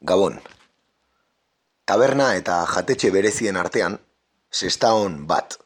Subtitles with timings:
[0.00, 0.36] Gabon.
[1.84, 3.96] Taberna eta jatetxe berezien artean,
[4.50, 5.56] sestaon bat.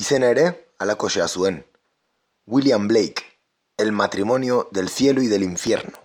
[0.00, 0.44] Izena ere,
[0.78, 1.58] alakosea zuen.
[2.46, 3.26] William Blake,
[3.76, 5.98] El matrimonio del cielo y del infierno.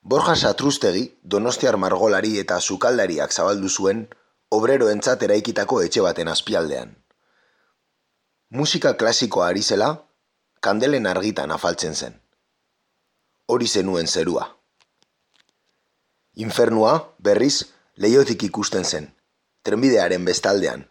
[0.00, 4.08] Borja Satrustegi, donostiar margolari eta sukaldariak zabaldu zuen,
[4.48, 6.96] obrero entzat eraikitako etxe baten azpialdean.
[8.48, 10.06] Musika klasikoa ari zela,
[10.60, 12.16] kandelen argitan afaltzen zen.
[13.46, 14.59] Hori zenuen zerua.
[16.36, 19.10] Infernua, berriz, leiotik ikusten zen,
[19.62, 20.86] trenbidearen bestaldean.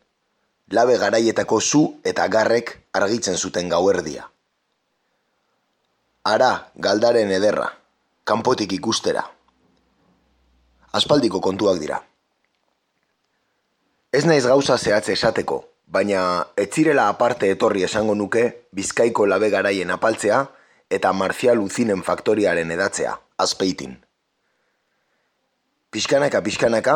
[0.69, 4.27] Labe garaietako zu eta garrek argitzen zuten gauerdia.
[6.23, 7.71] Ara, galdaren ederra,
[8.23, 9.23] kanpotik ikustera.
[10.91, 12.03] Aspaldiko kontuak dira.
[14.11, 16.21] Ez naiz gauza zehatze esateko, baina
[16.57, 18.43] ez zirela aparte etorri esango nuke
[18.75, 20.43] Bizkaiko labe garaien apaltzea
[20.89, 23.97] eta Marcial Uzinen faktoriaren edatzea, azpeitin.
[25.89, 26.95] Piskanaka piskanaka,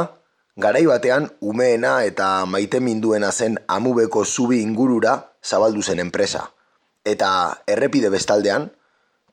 [0.55, 6.43] garai batean umeena eta maite minduena zen amubeko zubi ingurura zabaldu zen enpresa,
[7.03, 7.29] eta
[7.65, 8.69] errepide bestaldean,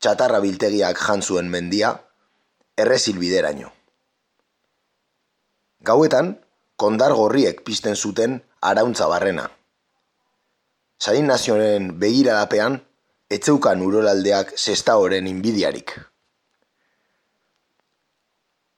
[0.01, 1.93] txatarra biltegiak jantzuen mendia,
[2.81, 3.69] errezil bideraino.
[5.85, 6.39] Gauetan,
[6.77, 9.51] kondar gorriek pizten zuten arauntza barrena.
[11.01, 12.81] Zain nazionen begiradapean,
[13.29, 15.95] etzeukan urolaldeak zesta horren inbidiarik.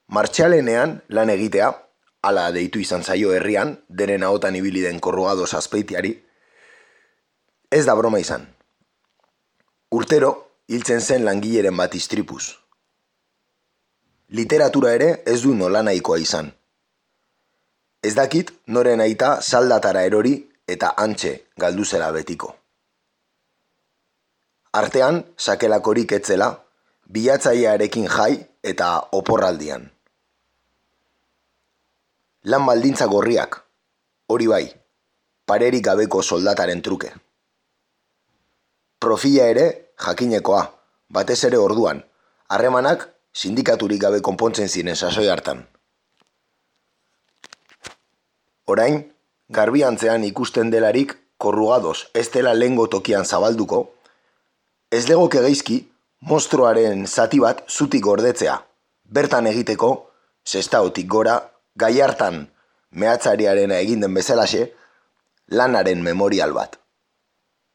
[0.07, 1.69] Martxalenean lan egitea,
[2.23, 6.13] ala deitu izan zaio herrian, denen ahotan ibili den korrugados azpeitiari,
[7.71, 8.47] ez da broma izan.
[9.91, 10.33] Urtero,
[10.67, 12.55] hiltzen zen langileren bat istripuz.
[14.33, 16.51] Literatura ere ez du nolanaikoa izan.
[18.03, 20.33] Ez dakit noren aita saldatara erori
[20.67, 22.55] eta antxe galduzela betiko.
[24.73, 26.49] Artean, sakelakorik etzela,
[27.05, 29.92] bilatzailearekin jai eta oporraldian.
[32.43, 33.61] Lan baldintza gorriak,
[34.27, 34.65] hori bai,
[35.47, 37.13] parerik gabeko soldataren truke.
[38.99, 40.63] Profila ere jakinekoa,
[41.07, 42.01] batez ere orduan,
[42.51, 45.63] harremanak sindikaturik gabe konpontzen ziren sasoi hartan.
[48.67, 48.99] Orain,
[49.47, 53.85] garbiantzean ikusten delarik korrugados ez dela lengo tokian zabalduko,
[54.91, 55.79] ez legoke geizki
[56.27, 58.59] monstruaren zati bat zutik gordetzea,
[59.03, 59.95] bertan egiteko,
[60.43, 61.39] zestaotik gora,
[61.75, 62.47] gai hartan
[62.91, 64.67] mehatzariaren egin den bezalaxe,
[65.47, 66.77] lanaren memorial bat.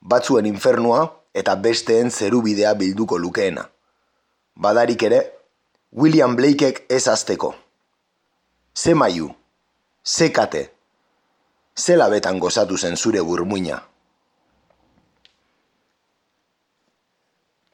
[0.00, 1.00] Batzuen infernua
[1.34, 3.68] eta besteen zerubidea bilduko lukeena.
[4.54, 5.20] Badarik ere,
[5.92, 7.54] William Blakeek ez azteko.
[8.74, 9.32] Ze maiu,
[10.04, 10.70] ze kate,
[11.76, 13.82] zela betan gozatu zen zure burmuina.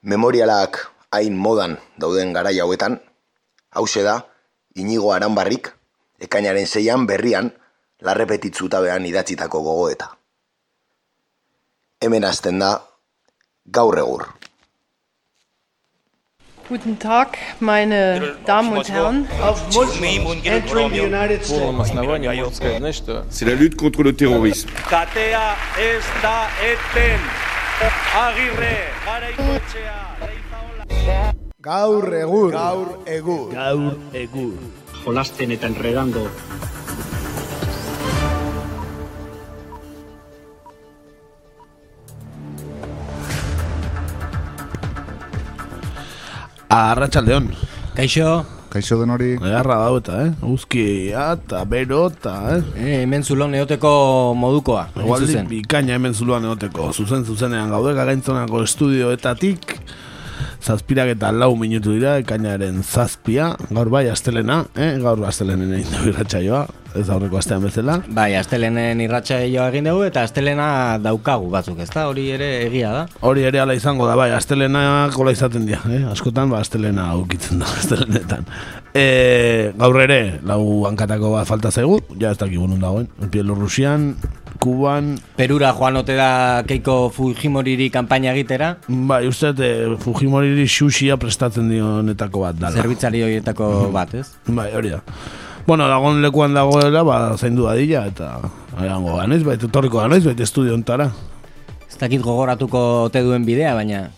[0.03, 0.79] Memorialak
[1.11, 3.01] hain modan dauden garai hauetan,
[3.73, 4.19] hause da,
[4.75, 5.73] inigo aranbarrik,
[6.27, 7.51] ekainaren zeian berrian
[8.05, 10.09] larrepetitzuta behan idatzitako gogoeta.
[12.03, 12.73] Hemen hasten da,
[13.71, 14.27] gaur egur.
[16.69, 19.29] Guten Tag, meine Damen und Herren.
[19.43, 23.03] Auf Muslim und entering the United States.
[23.31, 24.71] C'est la lutte contre le terrorisme.
[24.89, 27.21] Katea ez da eten.
[28.17, 30.01] Agirre, garaikotxea.
[31.61, 32.03] Gaur.
[32.05, 32.51] Gaur egur.
[32.53, 33.53] Gaur egur.
[33.53, 36.29] Gaur egur jolasten eta enredando
[46.75, 47.53] Arratxaldeon.
[47.95, 48.43] Kaixo,
[48.75, 49.29] Kaixo den hori.
[49.39, 50.31] Egarra dauta, eh?
[50.51, 52.63] Uzkia eta bero eta, eh?
[52.75, 54.89] eh, hemen zulon neoteko modukoa.
[54.97, 55.47] zuzen.
[55.47, 56.89] bikaina hemen zuluan egoteko.
[56.93, 59.77] Zuzen zuzenean gaude gaintzonako estudioetatik.
[60.65, 63.51] Zazpirak eta lau minutu dira, ekainaren zazpia.
[63.69, 64.95] Gaur bai, astelena, eh?
[65.03, 66.63] Gaur astelenen egin dugu irratxaioa.
[66.95, 67.97] Ez aurreko astean bezala.
[68.15, 70.67] Bai, astelenen irratxa joa egin dugu eta astelena
[71.03, 72.05] daukagu batzuk, ezta?
[72.07, 73.01] Hori ere egia da.
[73.27, 74.85] Hori ere ala izango da, bai, astelena
[75.15, 76.05] kola izaten dira, eh?
[76.13, 78.47] askotan, ba, astelena aukitzen da, astelenetan.
[78.95, 84.13] E, gaur ere, lau hankatako bat falta zaigu, ja ez dakigu nun dagoen, Bielorrusian,
[84.63, 91.67] Kuban, Perura joan ote da Keiko Fujimoriri kanpaina egitera, bai, uste, e, Fujimoriri xuxia prestatzen
[91.75, 92.79] dionetako bat dala.
[92.79, 94.29] zerbitzari horietako bat, ez?
[94.47, 95.03] Bai, hori da.
[95.67, 98.35] Bueno, dagoen lekuan dagoela, ba, zaindu dadila, eta
[98.77, 101.09] ahango ganaiz, bait, etorriko ganaiz, bait, estudio ontara.
[101.89, 104.11] Ez dakit gogoratuko ote duen bidea, baina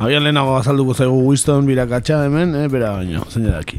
[0.00, 3.78] Agian lehenago azalduko zaigu Winston birakatxa hemen, eh, bera baino, zein daki.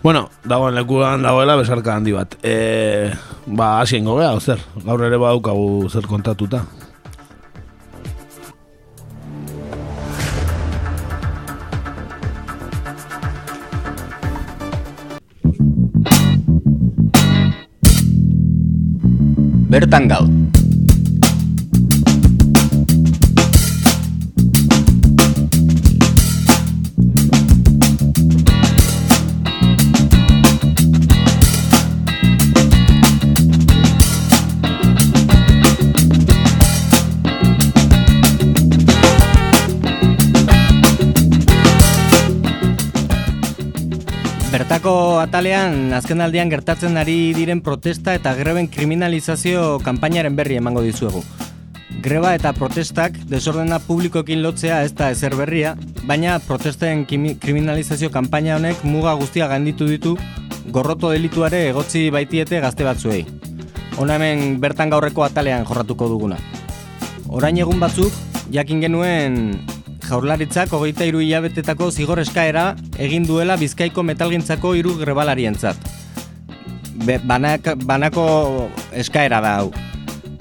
[0.00, 2.36] Bueno, dagoen lekuan dagoela besarka handi bat.
[2.46, 3.10] E,
[3.46, 6.62] ba, hasien gogea, zer, gaur ere badaukagu zer kontatuta.
[19.70, 20.10] Bertan
[44.80, 51.20] Bertako atalean azken aldian gertatzen ari diren protesta eta greben kriminalizazio kanpainaren berri emango dizuegu.
[52.00, 55.74] Greba eta protestak desordena publikoekin lotzea ez da ezer berria,
[56.08, 60.14] baina protesten kriminalizazio kanpaina honek muga guztia ganditu ditu
[60.72, 63.26] gorroto delituare egotzi baitiete gazte batzuei.
[63.98, 66.40] Hona hemen bertan gaurreko atalean jorratuko duguna.
[67.28, 68.16] Orain egun batzuk,
[68.48, 69.60] jakin genuen
[70.10, 72.64] jaurlaritzak hogeita hiru hilabetetako zigor eskaera
[72.98, 75.78] egin duela bizkaiko metalgintzako hiru grebalarientzat.
[77.24, 78.24] Banak, banako
[78.92, 79.70] eskaera da hau.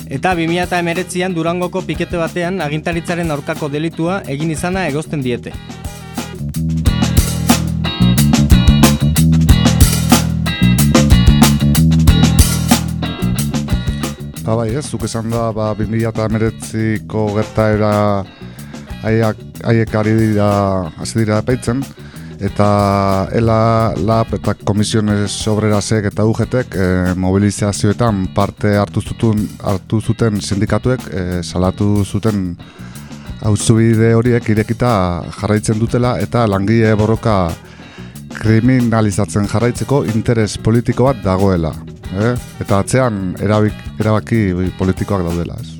[0.10, 5.54] Eta 2019an Durangoko pikete batean agintaritzaren aurkako delitua egin izana egozten diete.
[14.50, 17.94] Ba bai, ez, zuk esan da, ba, 2019ko gertaera
[19.04, 20.50] haiek, ari dira,
[21.00, 21.84] hasi dira epaitzen,
[22.40, 26.86] eta ELA, LAB eta Komisiones Obrerasek eta UGTek e,
[27.19, 32.54] mobilizazioetan parte hartu zuten, hartu zuten sindikatuek e, salatu zuten
[33.44, 34.92] auzubide horiek irekita
[35.40, 37.50] jarraitzen dutela eta langile borroka
[38.40, 41.74] kriminalizatzen jarraitzeko interes politiko bat dagoela.
[42.10, 42.34] Eh?
[42.63, 45.60] Eta atzean erabik, erabaki politikoak daudela.
[45.60, 45.79] Ez?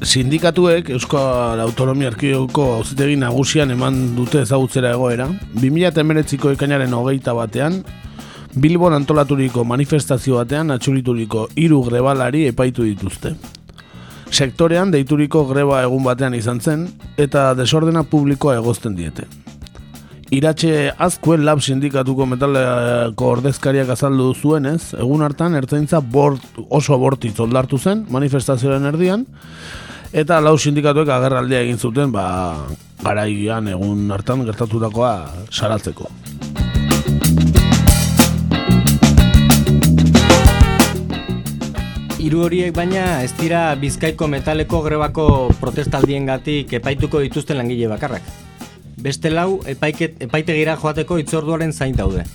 [0.00, 5.26] Sindikatuek Euskal Autonomia Erkidegoko auzitegi nagusian eman dute ezagutzera egoera.
[5.60, 7.82] 2019ko ekainaren hogeita batean,
[8.56, 13.34] Bilbon antolaturiko manifestazio batean atxurituriko hiru grebalari epaitu dituzte.
[14.32, 16.88] Sektorean deituriko greba egun batean izan zen
[17.20, 19.28] eta desordena publikoa egozten diete.
[20.32, 27.78] Iratxe azkuen lab sindikatuko metaleko ordezkariak azaldu zuenez, egun hartan ertzaintza bort, oso bortitz oldartu
[27.78, 29.26] zen manifestazioaren erdian,
[30.12, 32.66] eta lau sindikatuek agerraldia egin zuten ba,
[33.02, 35.12] garaian egun hartan gertatutakoa
[35.50, 36.10] saratzeko.
[42.20, 45.24] Hiru horiek baina ez dira Bizkaiko metaleko grebako
[45.62, 48.26] protestaldiengatik epaituko dituzten langile bakarrak.
[49.00, 52.26] Beste lau epaiket, epaitegira joateko itzorduaren zain daude.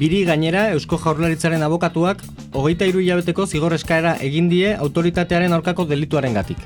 [0.00, 2.22] Biri gainera Eusko Jaurlaritzaren abokatuak
[2.56, 6.62] hogeita hiru hilabeteko zigor eskaera egin die autoritatearen aurkako delituaren gatik.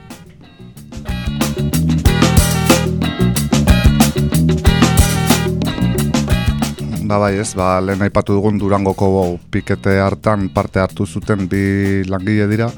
[7.10, 9.10] Ba bai ez, ba, lehen aipatu dugun Durangoko
[9.50, 12.70] pikete hartan parte hartu zuten bi langile dira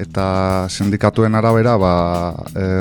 [0.00, 1.92] eta sindikatuen arabera ba,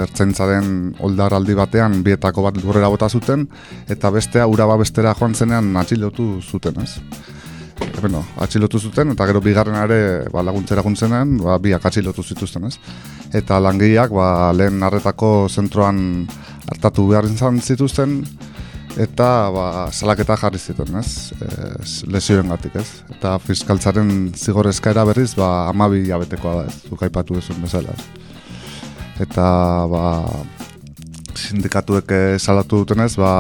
[0.05, 3.47] ertzaintzaren oldaraldi batean bietako bat lurrera bota zuten
[3.89, 7.01] eta bestea ura bestera joan zenean atxilotu zuten ez.
[7.81, 12.69] E, bueno, atxilotu zuten eta gero bigarren ere ba, laguntzera guntzenen ba, biak atxilotu zituzten
[12.69, 12.77] ez.
[13.33, 16.27] Eta langileak ba, lehen arretako zentroan
[16.71, 18.21] hartatu behar izan zituzten
[18.99, 21.31] eta ba, salaketa jarri zuten, ez?
[21.41, 23.03] ez lesioen gatik, ez?
[23.13, 26.81] Eta fiskaltzaren zigor eskaera berriz, ba, amabi jabetekoa da, ez?
[26.89, 28.07] Zuk aipatu duzun bezala, ez?
[29.23, 29.45] Eta,
[29.91, 30.05] ba,
[31.37, 33.31] sindikatuek eh, salatu dutenez, ba,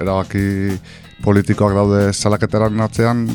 [0.00, 0.78] erabaki
[1.24, 3.26] politikoak daude salaketaren atzean,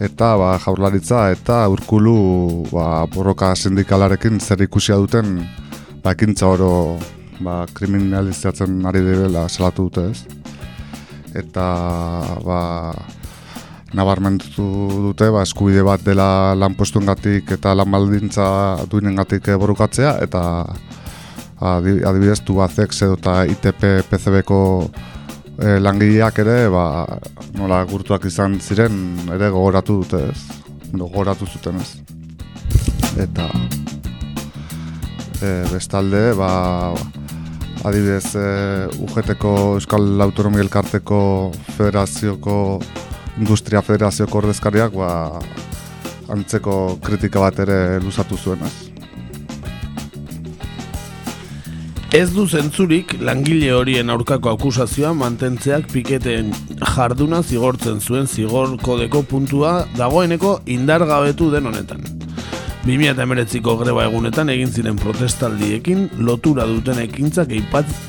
[0.00, 2.18] eta ba, jaurlaritza eta urkulu
[2.70, 5.40] ba, borroka sindikalarekin zer ikusia duten
[6.04, 6.72] ba, ekintza oro
[7.42, 10.37] ba, kriminalizatzen ari direla salatu dute ez
[11.36, 11.66] eta
[12.44, 12.60] ba,
[13.96, 14.64] nabarmentu
[15.08, 18.48] dute ba, eskubide bat dela lanpostuengatik eta lan baldintza
[18.90, 20.42] duinengatik borukatzea eta
[21.60, 24.60] adi- adibidez Tubacex edo eta ITP PCB-ko
[25.58, 26.84] e, langileak ere ba,
[27.58, 29.00] nola gurtuak izan ziren
[29.34, 30.38] ere gogoratu dute ez?
[30.92, 31.90] Gogoratu zuten ez?
[33.18, 33.48] Eta
[35.42, 36.52] e, bestalde ba,
[37.84, 38.48] adibidez e,
[39.04, 42.80] UGT-ko Euskal Autonomia Elkarteko Federazioko
[43.38, 45.10] Industria Federazioko ordezkariak ba,
[46.32, 48.76] antzeko kritika bat ere luzatu zuen ez.
[52.16, 59.82] Ez du zentzurik langile horien aurkako akusazioa mantentzeak piketeen jarduna zigortzen zuen zigor kodeko puntua
[59.96, 62.00] dagoeneko indargabetu den honetan.
[62.88, 67.50] 2008ko greba egunetan egin ziren protestaldiekin lotura duten ekintzak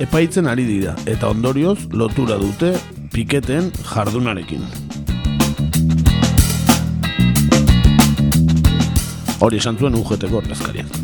[0.06, 2.70] epaitzen ari dira eta ondorioz lotura dute
[3.12, 4.64] piketen jardunarekin.
[9.44, 10.96] Hori esan zuen UGT-ko ordezkariak.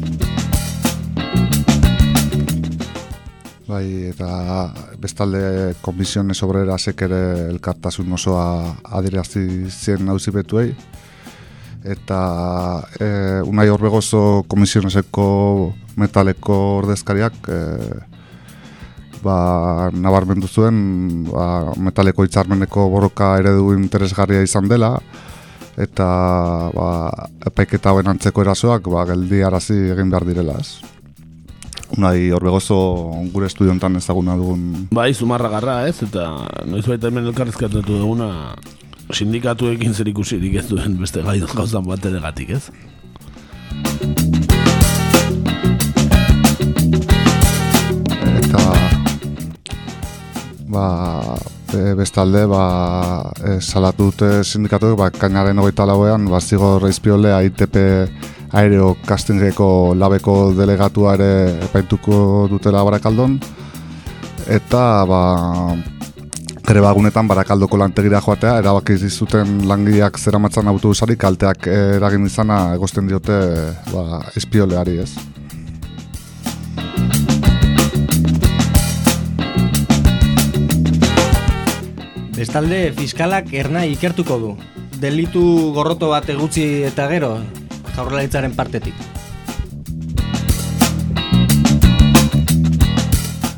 [3.67, 4.29] Bai, eta
[5.03, 8.45] bestalde komisiones obrerasek ere elkartasun osoa
[9.01, 10.69] adirazi zien nauzibetuei.
[11.85, 12.19] Eta
[12.97, 13.07] e,
[13.45, 15.25] unai horbegozo komisioneseko
[16.01, 17.59] metaleko ordezkariak e,
[19.25, 19.37] ba,
[19.93, 20.79] nabarmendu zuen
[21.29, 24.95] ba, metaleko hitzarmeneko borroka eredu interesgarria izan dela
[25.77, 26.07] eta
[26.73, 26.89] ba,
[27.51, 30.79] epaiketa hoen antzeko erasoak ba, geldi arazi egin behar direla ez.
[31.95, 32.77] Unai horbegozo
[33.33, 34.87] gure estudiontan ezaguna dugun...
[34.95, 36.25] Bai, zumarra garra ez, eta
[36.65, 38.29] noiz baita hemen elkarrezkatu duguna
[39.13, 42.63] sindikatuekin zer ikusirik ez duen beste gai gauzan bat gatik ez.
[48.39, 48.63] Eta
[50.69, 50.85] ba,
[51.73, 52.63] e, bestalde ba,
[53.43, 57.77] e, salatu dute sindikatuek ba, kainaren hogeita lauean ba, zigor reizpiolea ITP
[58.55, 61.31] aereo castingeko labeko delegatua ere
[61.67, 63.39] epaituko dutela barakaldon
[64.47, 65.21] eta ba
[66.65, 73.37] grebagunetan barakaldoko lantegira joatea erabaki zuten langileak zeramatzan autobusarik kalteak eragin izana egosten diote
[73.91, 75.11] ba, espioleari ez.
[82.35, 84.55] Bestalde, fiskalak erna ikertuko du.
[84.99, 87.37] Delitu gorroto bat egutzi eta gero,
[87.95, 89.24] jaurlaritzaren partetik.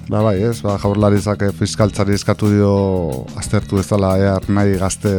[0.08, 2.74] Ba bai, ez, ba, jaurlaritzak fiskaltzari eskatu dio
[3.36, 5.12] aztertu ezala ear nahi gazte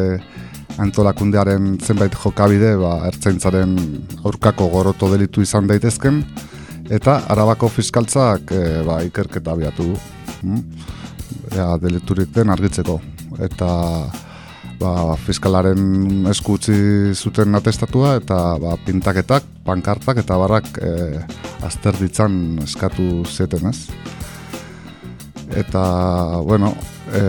[0.81, 3.75] antolakundearen zenbait jokabide, ba, ertzaintzaren
[4.23, 6.23] aurkako goroto delitu izan daitezken,
[6.89, 9.99] eta arabako fiskaltzak e, ba, ikerketa abiatu du.
[10.41, 10.65] Hmm?
[11.53, 12.97] Ea, den argitzeko.
[13.45, 13.71] Eta
[14.81, 21.21] ba, fiskalaren eskutzi zuten atestatua eta ba, pintaketak, pankartak eta barrak e,
[21.69, 23.83] azter ditzan eskatu zeten ez.
[25.57, 25.83] Eta,
[26.45, 26.75] bueno,
[27.15, 27.23] e,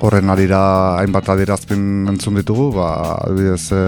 [0.00, 0.62] horren arira
[0.98, 2.88] hainbat adirazpin entzun ditugu, ba,
[3.26, 3.84] adibidez, e,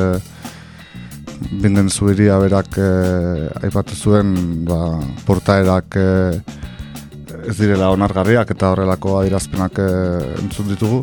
[1.62, 2.90] bingen zuiria berak e,
[3.66, 6.08] aipatu zuen ba, portaerak e,
[7.48, 9.88] ez direla onargarriak eta horrelako adirazpenak e,
[10.44, 11.02] entzun ditugu.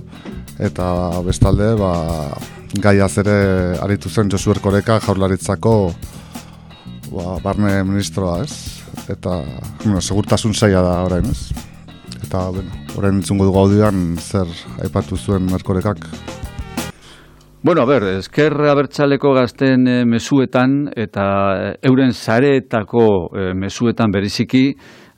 [0.60, 0.86] Eta
[1.26, 1.94] bestalde ba,
[2.84, 3.38] gaiaz ere
[3.84, 5.76] aritu zen Josu Erkoreka jaurlaritzako
[7.12, 9.40] ba, barne ministroa ez eta
[9.84, 11.52] bueno, segurtasun zaila da orain ez
[12.26, 14.50] eta bueno, orain entzungo dugu audioan zer
[14.84, 16.06] aipatu zuen Erkorekak
[17.62, 21.26] Bueno, a ber, esker abertxaleko gazten e, mesuetan eta
[21.58, 23.02] eh, euren zareetako
[23.36, 24.62] e, mesuetan beriziki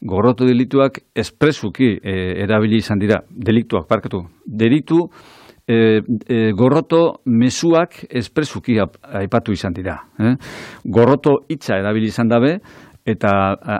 [0.01, 5.03] gorrotu delituak espresuki e, erabili izan dira, deliktuak, parkatu, delitu
[5.67, 9.99] e, e, gorroto mesuak espresuki aipatu izan dira.
[10.17, 10.33] Eh?
[10.83, 12.55] Gorroto hitza erabili izan dabe,
[13.05, 13.31] eta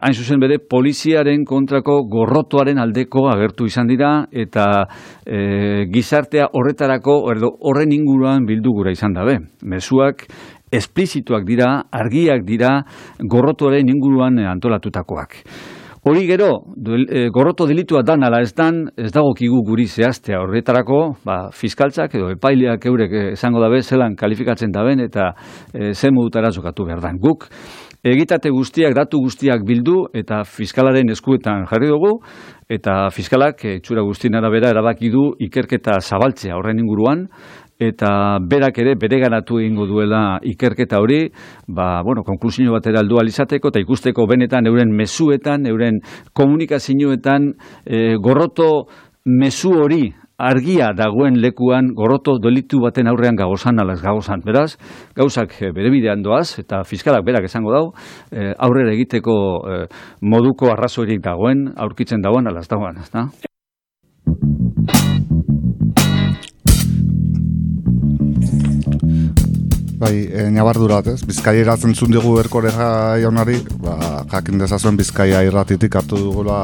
[0.01, 4.65] hain zuzen bere poliziaren kontrako gorrotoaren aldeko agertu izan dira, eta
[5.25, 9.37] e, gizartea horretarako, erdo, horren inguruan bildu gura izan dabe.
[9.61, 10.25] Mesuak
[10.71, 12.79] esplizituak dira, argiak dira,
[13.19, 15.37] gorrotoaren inguruan antolatutakoak.
[16.01, 16.47] Hori gero,
[16.81, 22.15] e, gorroto delitua dan ala ez dan, ez dago kigu guri zehaztea horretarako, ba, fiskaltzak
[22.17, 25.27] edo epaileak eurek esango dabe zelan kalifikatzen daben eta
[25.69, 27.21] e, zen modutara zokatu behar dan.
[27.21, 27.45] Guk,
[28.03, 32.15] egitate guztiak, datu guztiak bildu eta fiskalaren eskuetan jarri dugu,
[32.69, 37.27] eta fiskalak, e, txura guztien arabera, erabaki du ikerketa zabaltzea horren inguruan,
[37.81, 41.27] eta berak ere bere ganatu egingo duela ikerketa hori,
[41.67, 46.01] ba, bueno, konklusio batera aldu alizateko, eta ikusteko benetan euren mesuetan, euren
[46.33, 47.53] komunikazioetan,
[47.85, 48.71] e, gorroto
[49.25, 50.07] mesu hori
[50.41, 54.41] argia dagoen lekuan gorroto delitu baten aurrean gagozan alaz gagozan.
[54.45, 54.77] Beraz,
[55.17, 57.85] gauzak e, bere bidean doaz, eta fiskalak berak esango dau,
[58.31, 59.79] e, aurrera egiteko e,
[60.21, 62.97] moduko arrazoirik dagoen, aurkitzen dagoen alaz dagoen.
[63.01, 63.11] Ez
[70.01, 71.21] Bai, e, nabardura bat, ez?
[71.29, 76.63] Bizkaia iratzen zun dugu erkore jaunari, ba, jakin dezazuen Bizkaia irratitik hartu dugula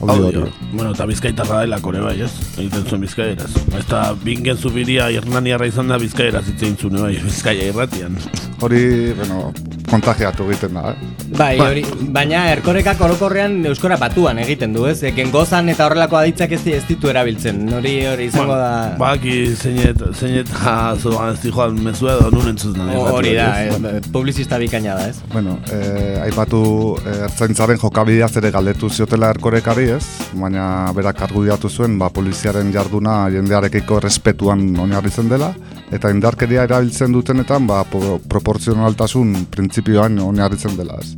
[0.00, 0.46] audio.
[0.72, 2.30] Bueno, eta Bizkaitarra dela kore bai, ez?
[2.56, 3.50] Egiten zuen Bizkaieraz.
[3.78, 8.18] Eta bingen zubiria Hernaniarra izan da Bizkaieraz itzein zuen bai, Bizkaia irratian.
[8.62, 9.52] Hori, bueno,
[9.90, 11.08] kontagiatu egiten da, eh?
[11.38, 11.82] Bai, hori,
[12.14, 14.98] baina erkorekak orokorrean euskora batuan egiten du, ez?
[15.10, 18.70] Eken gozan eta horrelako aditzak ez, ez ditu erabiltzen, hori hori izango da...
[19.00, 22.96] Ba, ki zeinet, zeinet jazo ez di joan mezua edo nun entzuz nahi.
[23.18, 25.22] Hori da, eh, publizista bikaina da, ez?
[25.32, 26.62] Bueno, eh, aipatu
[27.04, 30.04] eh, ertzaintzaren jokabideaz ere galdetu ziotela erkorekari, ez?
[30.38, 35.52] Baina berak argudiatu zuen, ba, poliziaren jarduna jendearekiko respetuan oinarritzen dela,
[35.94, 37.82] eta indarkeria erabiltzen dutenetan ba,
[38.28, 41.14] proportzionaltasun printzipioan oinarritzen dela ez.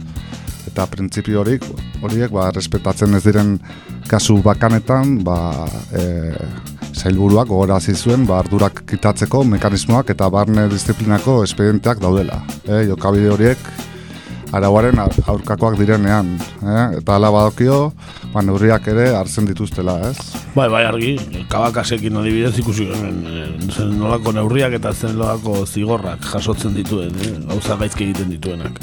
[0.71, 1.65] Eta printzipio horiek,
[2.05, 3.57] horiek ba, respetatzen ez diren
[4.11, 5.39] kasu bakanetan ba,
[5.91, 6.05] e,
[6.95, 12.43] zailburuak gogorazi zuen ba, ardurak kitatzeko mekanismoak eta barne disiplinako espedienteak daudela.
[12.67, 13.71] E, jokabide horiek
[14.53, 16.35] arauaren aurkakoak direnean.
[16.63, 16.87] Eh?
[17.01, 17.93] Eta ala badokio,
[18.33, 20.17] ba, neurriak ere hartzen dituztela, ez?
[20.57, 21.15] Bai, bai, argi,
[21.51, 22.89] kabakasekin adibidez ikusi
[23.71, 27.37] zen nolako neurriak eta zen nolako zigorrak jasotzen dituen, eh?
[27.53, 28.83] gauza gaizki egiten dituenak.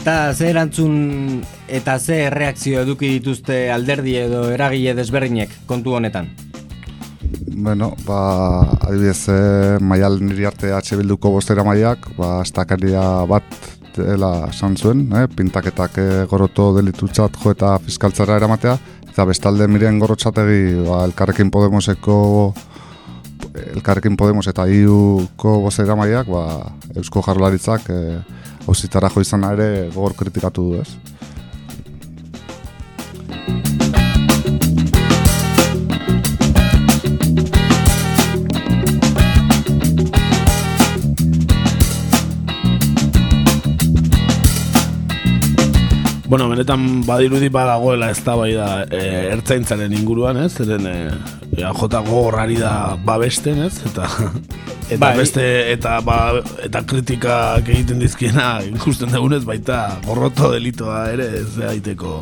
[0.00, 6.30] Eta ze erantzun eta ze reakzio eduki dituzte alderdi edo eragile desberdinek kontu honetan?
[7.52, 13.44] Bueno, ba, adibidez, eh, maial niri arte H bilduko bostera maiak, ba, estakaria bat
[13.96, 18.78] dela esan zuen, eh, pintaketak eh, goroto delitutzat jo eta fiskaltzara eramatea,
[19.08, 22.18] eta bestalde miren gorotzategi ba, elkarrekin Podemoseko
[23.74, 26.44] elkarrekin Podemos eta iuko bostera maiak, ba,
[26.94, 28.20] eusko jarlaritzak eh,
[28.66, 30.88] hausitara jo izan ere gogor kritikatu du ez.
[46.30, 48.98] Bueno, benetan badirudi badagoela ez da bai da e,
[49.32, 50.52] ertzaintzaren inguruan, ez?
[50.62, 50.92] Zeren e,
[51.58, 53.80] jota gogorrari da babesten, ez?
[53.88, 54.06] Eta,
[54.94, 55.16] eta bai.
[55.18, 56.20] beste, eta, ba,
[56.62, 62.20] eta kritikak egiten dizkiena ikusten dugunez baita gorroto delitoa ere ez daiteko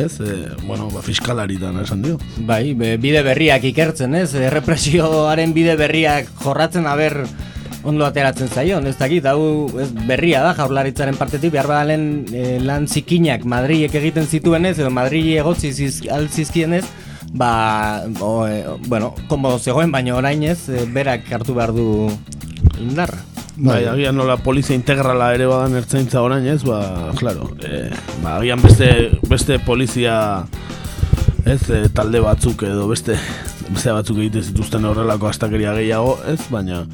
[0.00, 0.14] ez?
[0.24, 2.16] E, bueno, ba, fiskalaritan esan dio.
[2.48, 4.30] Bai, bide berriak ikertzen, ez?
[4.48, 7.26] Errepresioaren bide berriak jorratzen aber
[7.84, 12.86] ondo ateratzen zaio, ez dakit, hau ez berria da jaurlaritzaren partetik, behar badalen e, lan
[12.88, 16.84] zikinak Madriek egiten zituen ez, edo Madri egotzi ziz, altzizkien ez,
[17.32, 22.10] ba, o, e, bueno, komo zegoen, baina orain ez, e, berak hartu behar du
[22.80, 23.24] indarra.
[23.60, 27.88] Bai, agian nola polizia integrala ere badan ertzaintza orain ez, ba, claro, e,
[28.22, 28.90] ba, agian beste,
[29.28, 30.16] beste polizia
[31.44, 33.16] ez, e, talde batzuk edo beste,
[33.70, 36.84] beste batzuk egite zituzten horrelako astakeria gehiago, ez, baina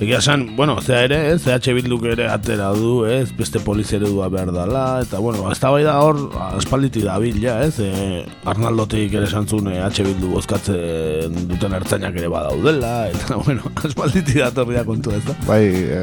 [0.00, 4.28] Egia esan, bueno, zea ere, ez, EH Bilduk ere atera du, ez, beste polizia eredua
[4.32, 6.18] behar dela, eta, bueno, ez da bai da hor,
[6.58, 12.30] espalditi da bil, ja, ez, e, Arnaldotik ere santzun EH Bildu bozkatzen duten ertzainak ere
[12.32, 15.36] badaudela, eta, bueno, espalditi da torria kontu ez da.
[15.46, 16.00] Bai, e,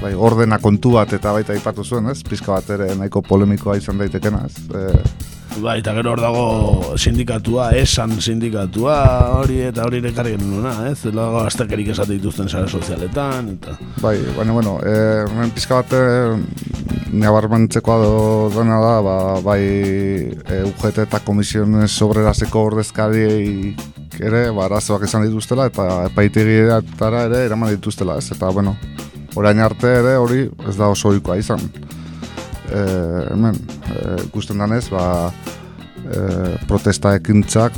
[0.00, 4.02] bai, ordena kontu bat eta baita ipatu zuen, ez, pizka bat ere nahiko polemikoa izan
[4.02, 6.44] daitekena, ez, e, Ba, eta gero hor dago
[6.96, 8.94] sindikatua, esan sindikatua,
[9.42, 11.02] hori eta hori nekarri genuna, ez?
[11.04, 13.76] Zelo dago aztekerik esate dituzten sare sozialetan, eta...
[14.00, 17.98] Bai, baina, bueno, e, pizka bat, e, nabarmentzeko
[18.56, 23.24] dena da, ba, bai, e, UGT eta komisiones sobreraseko ordezkari
[24.18, 28.30] ere, ba, arazoak esan dituztela, eta epaitegietara ere eraman dituztela, ez?
[28.32, 28.78] Eta, bueno,
[29.36, 31.60] orain arte ere hori ez da oso oikoa izan
[32.72, 32.82] e,
[33.30, 33.58] hemen
[33.92, 35.04] e, ikusten danez ba,
[36.02, 36.22] e,
[36.68, 37.76] protesta ekintzak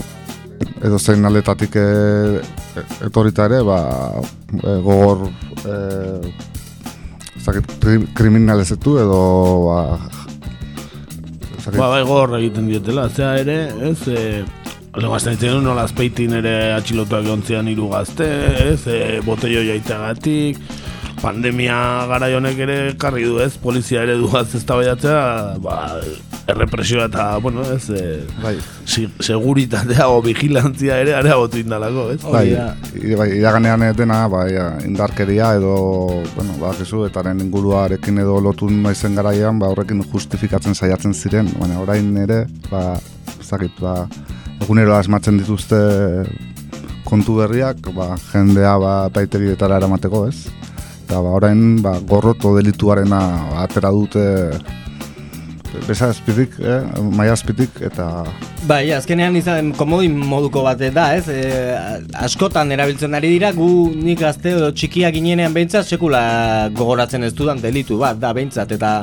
[0.84, 1.86] edo zein aldetatik e,
[3.06, 3.78] etorita ere ba,
[4.54, 5.26] e, gogor
[5.64, 5.78] e,
[7.44, 7.72] zakit,
[8.16, 9.22] kriminalezetu edo
[9.68, 9.80] ba,
[11.60, 13.08] zakit, ba, bai gogor egiten dietela.
[13.08, 13.58] Zea ere
[13.90, 14.44] ez e,
[14.94, 18.28] Lego azten ditzen nola azpeitin ere atxilotuak gontzian hiru gazte,
[18.62, 20.60] ez, e, botello jaitegatik,
[21.22, 25.76] pandemia gara honek ere karri du ez, polizia ere duaz ez da ba,
[26.46, 28.54] errepresioa eta, bueno, ez, e, bai.
[28.84, 32.20] si, seguritatea o vigilantzia ere area botu indalako, ez?
[32.22, 34.50] Bai, bai, iraganean dena, bai,
[34.84, 41.14] indarkeria edo, bueno, ba, kezu, eta inguruarekin edo lotu naizen garaian, ba, horrekin justifikatzen saiatzen
[41.14, 42.98] ziren, baina orain ere, ba,
[43.42, 44.04] zakit, ba,
[44.60, 45.80] egunero asmatzen dituzte
[47.04, 50.48] kontu berriak, ba, jendea ba, paitegietara eramateko, ez?
[51.04, 53.20] Eta ba, orain ba, gorroto delituarena
[53.62, 54.24] atera dute
[55.88, 56.80] besa azpitik, eh?
[57.12, 58.06] maia azpitik, eta...
[58.68, 61.26] Bai, azkenean izan komodin moduko bat da, ez?
[61.28, 61.74] E,
[62.24, 66.22] askotan erabiltzen ari dira, gu nik gazte edo txikiak ginenean behintzat sekula
[66.78, 68.94] gogoratzen ez dudan delitu bat, da behintzat, eta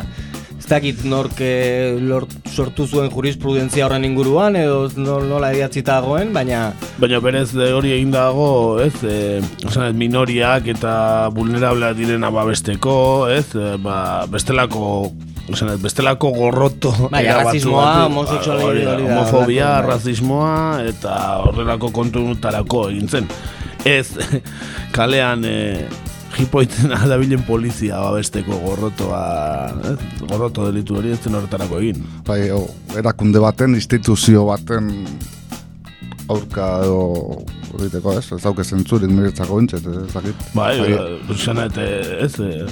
[0.72, 6.72] dakit nork eh, lort, sortu zuen jurisprudentzia horren inguruan edo nol- nola idatzita dagoen, baina
[7.02, 10.94] Baina berez de hori egin dago, ez, e, osan, minoriak eta
[11.36, 12.96] vulnerableak direna babesteko,
[13.34, 15.12] ez, e, ba, bestelako
[15.52, 17.42] osan, bestelako gorroto Bai, da,
[19.02, 23.28] homofobia, arrazismoa eta horrelako kontunutarako egin zen.
[23.84, 24.14] Ez,
[24.96, 25.58] kalean e,
[26.36, 29.22] jipoitzen adabilen polizia babesteko gorrotoa,
[29.94, 32.02] ez, gorroto delitu hori ez zen horretarako egin.
[32.28, 32.66] Bai, o,
[32.98, 34.92] erakunde baten, instituzio baten
[36.32, 37.42] aurka edo
[37.80, 38.26] egiteko, ez?
[38.36, 40.46] Ez dauke zentzurik niretzako intxet, ez dakit.
[40.56, 40.76] Bai,
[41.36, 41.88] esan eta
[42.26, 42.68] ez, e,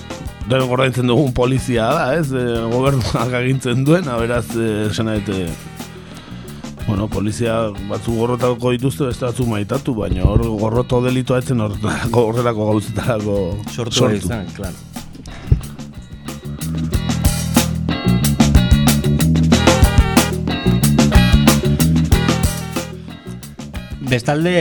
[0.49, 4.47] den gordaintzen dugun polizia da, ez, e, gobernuak agintzen duen, beraz,
[4.89, 5.43] esan eta,
[6.89, 7.53] bueno, polizia
[7.85, 13.35] batzu gorrotako dituzte, beste batzu maitatu, baina hor gorroto delitua etzen horrelako, horrelako gauzetarako
[13.69, 14.15] sortu, sortu.
[14.17, 14.73] izan, claro.
[24.09, 24.55] Bestalde,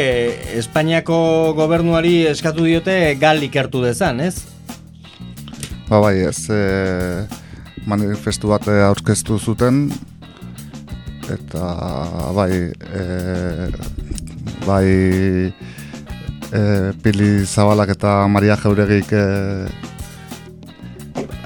[0.60, 1.16] Espainiako
[1.56, 4.44] gobernuari eskatu diote gal ikertu dezan, ez?
[5.88, 7.24] Ba bai, ez e,
[7.88, 9.86] manifestu bat aurkeztu zuten
[11.34, 11.64] eta
[12.36, 13.02] bai e,
[14.66, 14.88] bai
[16.52, 16.60] e,
[17.02, 19.24] Pili Zabalak eta Maria Jauregik e,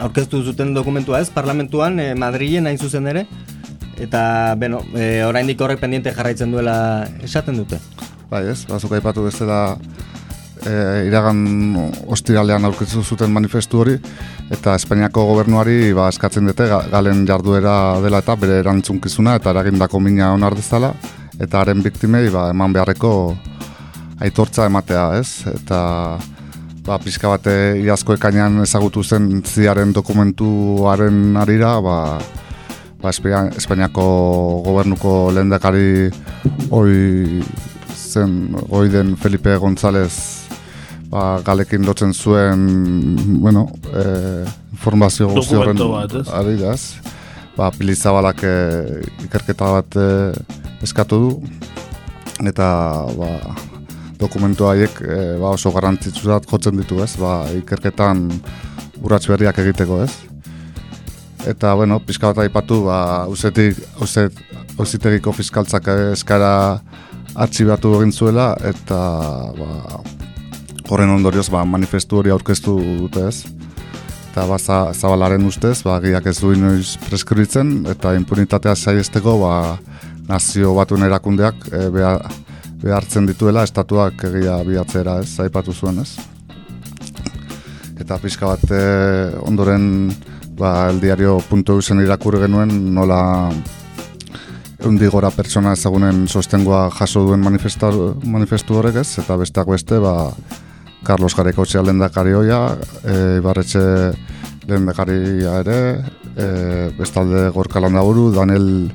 [0.02, 3.26] aurkeztu zuten dokumentua ez, parlamentuan, e, Madrilen hain zuzen ere,
[4.02, 4.22] eta,
[4.58, 6.76] beno, e, oraindik horrek pendiente jarraitzen duela
[7.22, 7.78] esaten dute.
[8.32, 9.76] Bai ez, bazuk aipatu bezala
[10.66, 11.40] e, iragan
[12.08, 13.96] ostiralean aurkeztu zuten manifestu hori,
[14.50, 20.00] eta Espainiako gobernuari ba, eskatzen dute ga- galen jarduera dela eta bere erantzunkizuna eta eragindako
[20.00, 20.92] mina onar dezala,
[21.40, 23.36] eta haren biktimei ba, eman beharreko
[24.22, 25.46] aitortza ematea, ez?
[25.50, 26.18] Eta
[26.86, 31.96] ba, pixka bate iazko ekainan ezagutu zen ziaren dokumentuaren arira, ba,
[33.02, 34.04] ba, Espainia- Espainiako
[34.66, 36.10] gobernuko lehendakari
[36.70, 37.42] hoi
[37.96, 40.41] zen, hoi den Felipe González
[41.12, 42.64] ba, galekin lotzen zuen,
[43.40, 44.04] bueno, e,
[44.72, 45.76] informazio guzti horren
[46.72, 46.84] ez?
[47.56, 48.54] Ba, Pili Zabalak e,
[49.26, 50.08] ikerketa bat e,
[50.82, 51.32] eskatu du,
[52.48, 52.68] eta
[53.18, 53.30] ba,
[54.22, 57.12] dokumentu haiek e, ba, oso garrantzitsuat jotzen ditu, ez?
[57.20, 58.28] Ba, ikerketan
[59.02, 60.12] urrats berriak egiteko, ez?
[61.44, 64.40] Eta, bueno, pixka bat aipatu, ba, ausetik, auset,
[64.80, 66.52] ausitegiko fiskaltzak eskara
[67.34, 69.00] artxibatu egin zuela, eta,
[69.58, 70.00] ba,
[70.90, 73.44] horren ondorioz, ba, manifestu hori aurkeztu dute, ez?
[74.32, 79.54] Eta, ba, za, zabalaren ustez, ba, giak ez du inoiz preskribitzen, eta impunitatea saiesteko, ba,
[80.28, 82.22] nazio batuen erakundeak e, behar,
[82.82, 85.36] behartzen dituela estatuak egia biatzera, ez?
[85.44, 86.16] Aipatu zuen, ez?
[88.02, 88.82] Eta pixka bat e,
[89.46, 89.84] ondoren
[90.58, 93.22] ba, eldiario.eusen irakur genuen nola
[94.82, 100.32] eundi gora pertsona ezagunen sostengoa jaso duen manifestu horrek ez, eta besteak beste, ba,
[101.02, 102.60] Carlos Garekotxea lehendakari hoia,
[103.02, 103.82] e, Ibarretxe
[104.68, 105.78] lehendakaria ere,
[106.36, 106.46] e,
[106.98, 108.90] bestalde Gorka Landaburu, Daniel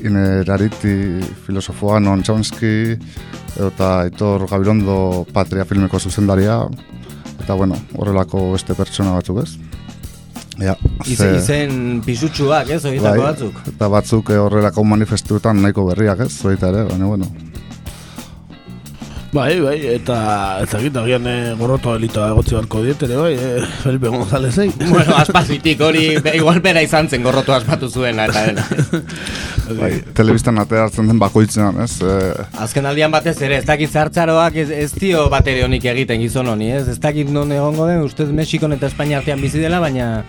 [0.00, 2.96] Inerariti filosofoa, Non Chomsky,
[3.60, 6.62] eta Aitor Gabirondo Patria filmeko zuzendaria,
[7.40, 9.50] eta bueno, horrelako beste pertsona batzuk ez.
[10.60, 10.74] Ja,
[11.08, 13.60] Ize, izen pisutsuak, ez, horietako batzuk.
[13.70, 17.30] Eta batzuk eh, horrelako manifestuetan nahiko berriak ez, baita ere, baina bueno.
[19.30, 20.14] Bai, bai, eta
[20.58, 24.72] ez dakit, agian e, gorroto delitoa egotzi barko diet ere, bai, e, Felipe Gonzálezei.
[24.90, 28.64] bueno, aspazitik hori, be, igual bera izan zen gorroto aspatu zuena, eta dena.
[29.80, 31.92] bai, telebistan ateratzen den bakoitzean, ez?
[32.02, 32.18] E,
[32.66, 36.72] Azken aldian batez ere, ez dakit zartzaroak ez, ez dio batere honik egiten gizon honi,
[36.80, 36.88] ez?
[36.90, 40.24] Ez dakit non egongo den, ustez Mexikon eta Espainia artean bizi dela, baina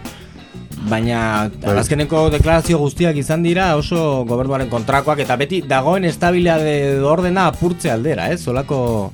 [0.89, 7.91] baina azkeneko deklarazio guztiak izan dira oso gobernuaren kontrakoak eta beti dagoen estabilitate ordena apurtze
[7.93, 8.41] aldera, ez?
[8.41, 9.11] Solako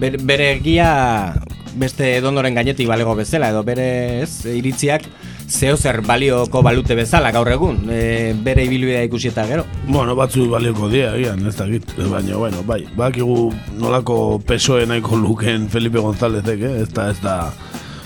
[0.00, 1.34] ber, bere egia
[1.76, 5.06] beste edonoren gainetik balego bezala edo bere, ez, iritziak
[5.52, 9.64] zeo zer balioko balute bezala gaur egun, e, bere ibilbidea ikusi eta gero.
[9.88, 14.16] Bueno, batzu balioko dia, egian, ez dakit, baina, bueno, bai, bakigu nolako
[14.48, 16.74] pesoe nahiko luken Felipe Gonzálezek, eh?
[16.84, 17.36] ez da, ez da,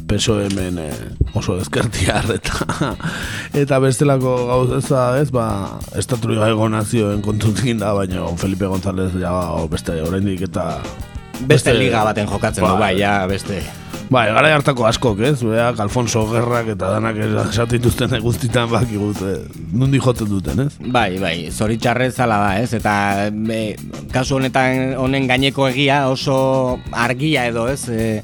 [0.07, 0.93] peso hemen eh,
[1.35, 2.95] oso ezkertiar eta
[3.63, 5.47] eta bestelako gauza ez ba
[5.99, 9.33] estatu gaego nazioen kontutik da baina Felipe González ja
[9.71, 10.69] beste oraindik eta
[11.47, 13.65] beste, liga baten jokatzen du bai ja beste
[14.07, 15.41] Bai, gara hartako askok, ez?
[15.43, 19.41] Beak, Alfonso Gerrak eta danak esatu dituzten guztitan bakigut, eh,
[19.75, 20.77] nundi jotzen duten, ez?
[20.79, 22.71] Bai, bai, zoritxarrez zala da, ez?
[22.79, 22.95] Eta
[23.35, 23.75] be,
[24.15, 26.37] kasu honetan honen gaineko egia oso
[26.95, 27.89] argia edo, ez?
[27.91, 28.23] E,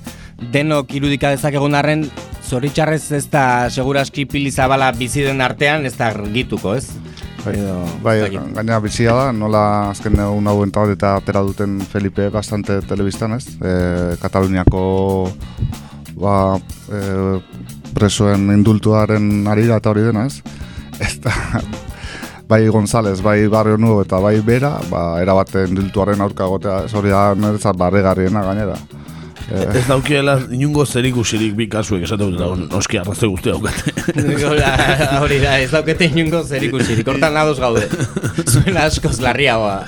[0.53, 2.07] denok irudika dezakegun arren
[2.43, 6.91] Zoritxarrez ez da seguraski pili zabala bizi den artean ez da argituko, ez?
[7.43, 12.29] Bai, Edo, bai gaina bizia da, nola azken egun hau entabat eta atera duten Felipe
[12.31, 13.73] bastante telebistan ez, e,
[14.23, 14.83] Kataluniako
[16.23, 16.37] ba,
[16.87, 17.01] e,
[17.97, 20.39] presoen indultuaren arira eta hori dena ez,
[21.25, 21.35] da,
[22.53, 27.11] bai González, bai Barrio Nuevo eta bai Bera, ba, erabate indultuaren aurka gotea, ez hori
[27.11, 28.77] da niretzat barregarriena gainera.
[29.53, 33.93] E, Ez daukiela inungo zerikusirik bi kasuek esatu dut noski arrazoi guzti daukate.
[35.21, 37.85] Hori da, ez daukete inungo zer ikusirik, hortan lados gaude.
[38.47, 39.83] Zuena askoz larriagoa.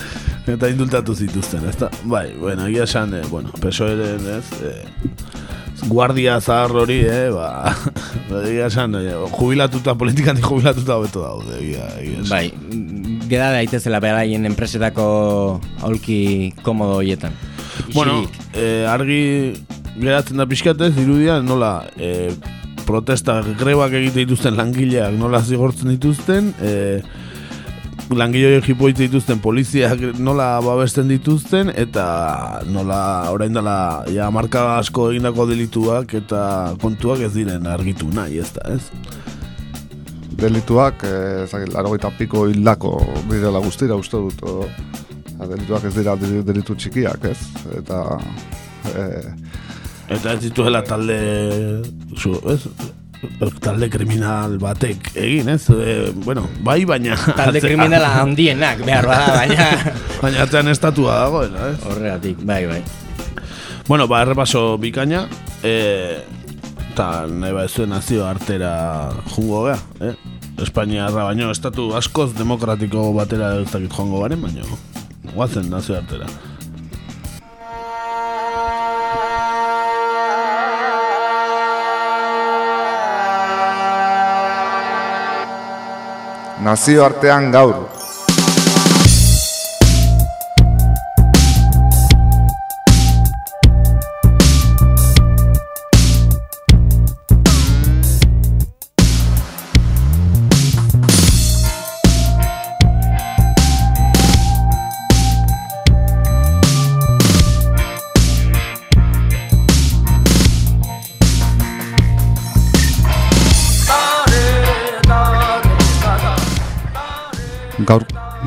[0.45, 1.89] Eta indultatu zituzten, ezta?
[2.05, 4.83] Bai, bueno, egia esan, eh, bueno, pesoeren, ez, eh,
[5.89, 7.73] guardia zahar hori, eh, ba,
[8.43, 12.29] egia esan, eh, jubilatuta, politikan jubilatuta hobeto daude, egia, egia esan.
[12.29, 15.07] Bai, geda daitezela beraien enpresetako
[15.81, 17.33] aulki komodo hoietan.
[17.93, 19.53] Bueno, eh, argi
[19.99, 22.31] geratzen da pixkatez, irudia, nola, eh,
[22.85, 27.01] protesta, grebak egite dituzten langileak nola zigortzen dituzten, eh,
[28.13, 35.09] langile horiek jipoite dituzten poliziak nola babesten dituzten eta nola orain dela ja marka asko
[35.09, 38.83] egindako delituak eta kontuak ez diren argitu nahi, ez da, ez?
[40.35, 44.94] delituak, eh, larogeita piko hildako direla guztira uste dut, o, ja,
[45.39, 47.39] delituak ez dira deli- delitu txikiak, ez?
[47.81, 48.01] Eta,
[48.95, 49.33] eh,
[50.15, 51.81] Eta ez dituela talde
[52.15, 52.61] zu, ez?
[53.63, 55.69] talde kriminal batek egin, ez?
[55.71, 57.15] E, bueno, bai, baina...
[57.37, 59.69] Talde kriminala handienak behar bada, baina...
[60.21, 61.79] Baina atzean estatua dagoela, ez?
[61.89, 62.81] Horregatik, bai, bai.
[63.87, 65.25] Bueno, ba, errepaso bikaina,
[65.65, 66.21] e,
[66.91, 70.13] eta nahi ba ez nazio artera jungo gea, eh?
[70.63, 74.65] Espainiarra baino, estatu askoz demokratiko batera ez dakit joango garen, baino,
[75.35, 76.27] guazen nazio artera.
[86.65, 87.75] nazioartean gaur.
[87.75, 87.94] Gaur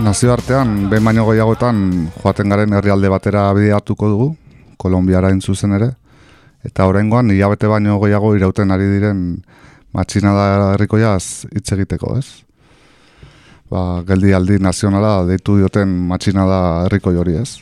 [0.02, 1.78] nazioartean behin baino gehiagotan
[2.22, 4.28] joaten garen herrialde batera bideatuko dugu,
[4.78, 5.88] Kolombiara zuzen ere,
[6.64, 9.22] eta oraingoan hilabete baino gehiago irauten ari diren
[9.92, 12.26] matxinada herrikoiaz hitz egiteko, ez?
[13.70, 17.58] Ba, geldialdi nazionala deitu dioten matxinada herrikoi hori, ez?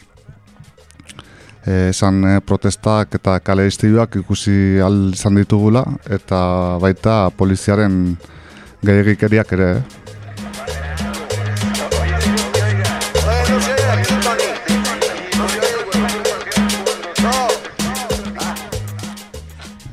[1.65, 8.17] E, esan e, protestak eta kale istiluak ikusi al izan ditugula eta baita poliziaren
[8.85, 10.05] gehiagikeriak ere, eh?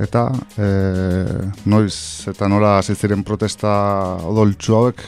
[0.03, 0.27] Eta
[0.59, 0.67] e,
[1.69, 3.71] noiz eta nola hasi ziren protesta
[4.27, 5.03] odoltsu hauek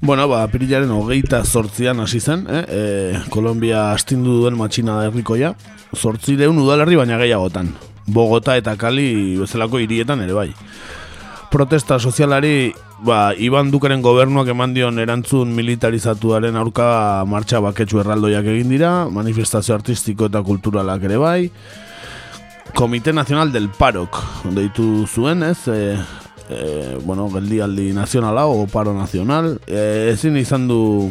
[0.00, 2.62] Bueno, ba, pirilaren hogeita sortzian hasi zen, eh?
[2.72, 5.50] e, Kolombia astindu duen matxina herrikoia,
[5.92, 7.68] sortzireun udalerri baina gehiagotan.
[8.08, 10.48] Bogota eta Kali bezalako hirietan ere bai.
[11.52, 12.72] Protesta sozialari,
[13.04, 16.88] ba, Iban Dukaren gobernuak eman dion erantzun militarizatuaren aurka
[17.28, 21.50] martxa baketsu erraldoiak egin dira, manifestazio artistiko eta kulturalak ere bai,
[22.74, 24.16] Komite Nacional del Parok,
[24.54, 25.96] deitu zuen, ez, e,
[26.48, 31.10] e, bueno, geldialdi nazionala o paro nazional, e, ezin izan du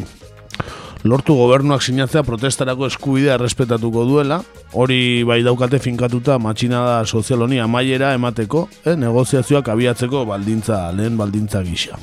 [1.02, 4.40] lortu gobernuak sinatzea protestarako eskubidea errespetatuko duela,
[4.72, 11.62] hori bai daukate finkatuta matxinada sozial honi amaiera emateko, eh, negoziazioak abiatzeko baldintza, lehen baldintza
[11.64, 11.98] gisa.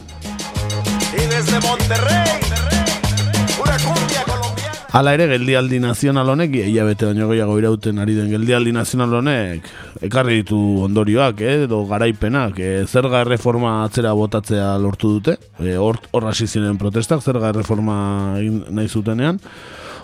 [4.96, 9.68] Hala ere, geldialdi nazional honek, hilabete baino gehiago irauten ari den geldialdi nazional honek,
[10.08, 16.00] ekarri ditu ondorioak, eh, edo garaipenak, eh, zerga erreforma atzera botatzea lortu dute, eh, hor
[16.24, 19.42] hasi ziren protestak, zerga erreforma nahi zutenean,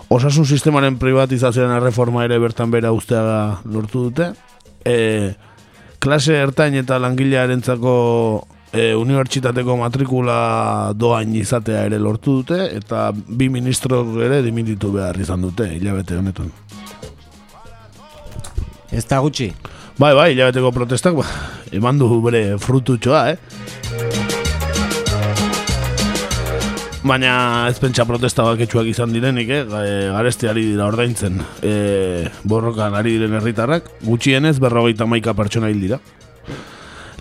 [0.08, 4.34] osasun sistemaren privatizazioaren erreforma ere bertan bera ustea lortu dute,
[4.84, 5.34] eh,
[5.98, 14.02] klase ertain eta langilearentzako e, unibertsitateko matrikula doain izatea ere lortu dute eta bi ministro
[14.24, 16.50] ere dimititu behar izan dute hilabete honetan.
[18.92, 19.52] Ez da gutxi.
[19.98, 21.24] Bai, bai, hilabeteko protestak ba,
[21.72, 23.38] eman du bere frututxoa, eh?
[27.04, 29.62] Baina ez pentsa protesta baketsuak izan direnik, eh?
[29.68, 29.82] Ga-
[30.14, 31.74] Garesti ari dira ordaintzen e,
[32.48, 35.98] borrokan ari diren herritarrak, gutxienez berrogeita maika pertsona hil dira.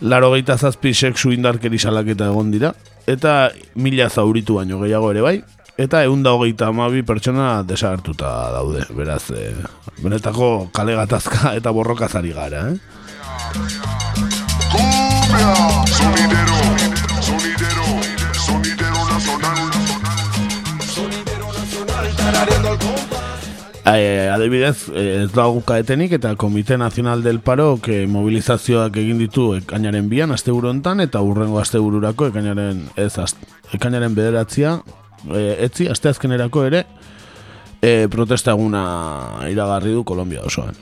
[0.04, 2.74] Laro geita zazpi sexu indarkeri salaketa egon dira,
[3.08, 5.38] eta mila zauritu baino gehiago ere bai,
[5.80, 9.54] eta egun da hogeita amabi pertsona desagertuta daude, beraz, e,
[10.04, 12.78] benetako kale gatazka eta borrokazari gara, eh?
[15.94, 16.60] Sonidero,
[17.22, 17.88] sonidero,
[18.34, 19.64] sonidero nacional.
[23.86, 29.50] Eh, adibidez, eh, ez da gukaetenik eta Komite Nazional del Paro que mobilizazioak egin ditu
[29.58, 33.36] ekainaren bian, aste hontan eta urrengo aste bururako ekainaren, ez, az,
[33.76, 34.78] ekainaren bederatzia,
[35.36, 36.86] eh, etzi, aste azkenerako ere,
[37.82, 40.80] eh, protesta eguna iragarri du Kolombia osoan.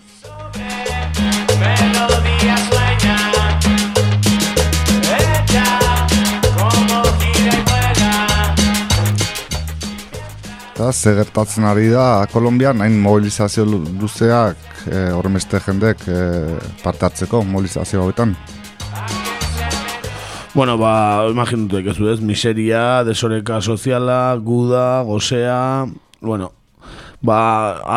[10.82, 14.58] Eta ze gertatzen ari da Kolombian, hain mobilizazio lu- luzeak
[14.90, 16.16] e, horremeste jendek e,
[16.82, 18.32] parte hartzeko mobilizazio hauetan.
[20.56, 25.86] Bueno, ba, imaginatu ekezu ez, miseria, desoreka soziala, guda, gozea,
[26.20, 26.50] bueno,
[27.22, 27.38] ba,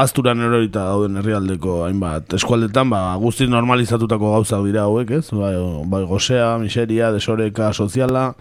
[0.05, 5.31] azturan erorita dauden herrialdeko hainbat eskualdetan, ba, guztiz normalizatutako gauzak dira hauek, ez?
[5.33, 5.55] Ba,
[5.89, 8.35] ba, gozea, miseria, desoreka soziala,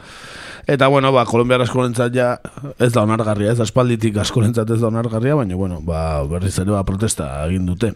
[0.68, 2.38] eta, bueno, ba, Kolombiar askorentzat ja
[2.80, 6.84] ez da onargarria, ez aspalditik askorentzat ez da onargarria, baina, bueno, ba, berriz ere ba,
[6.88, 7.94] protesta egin dute.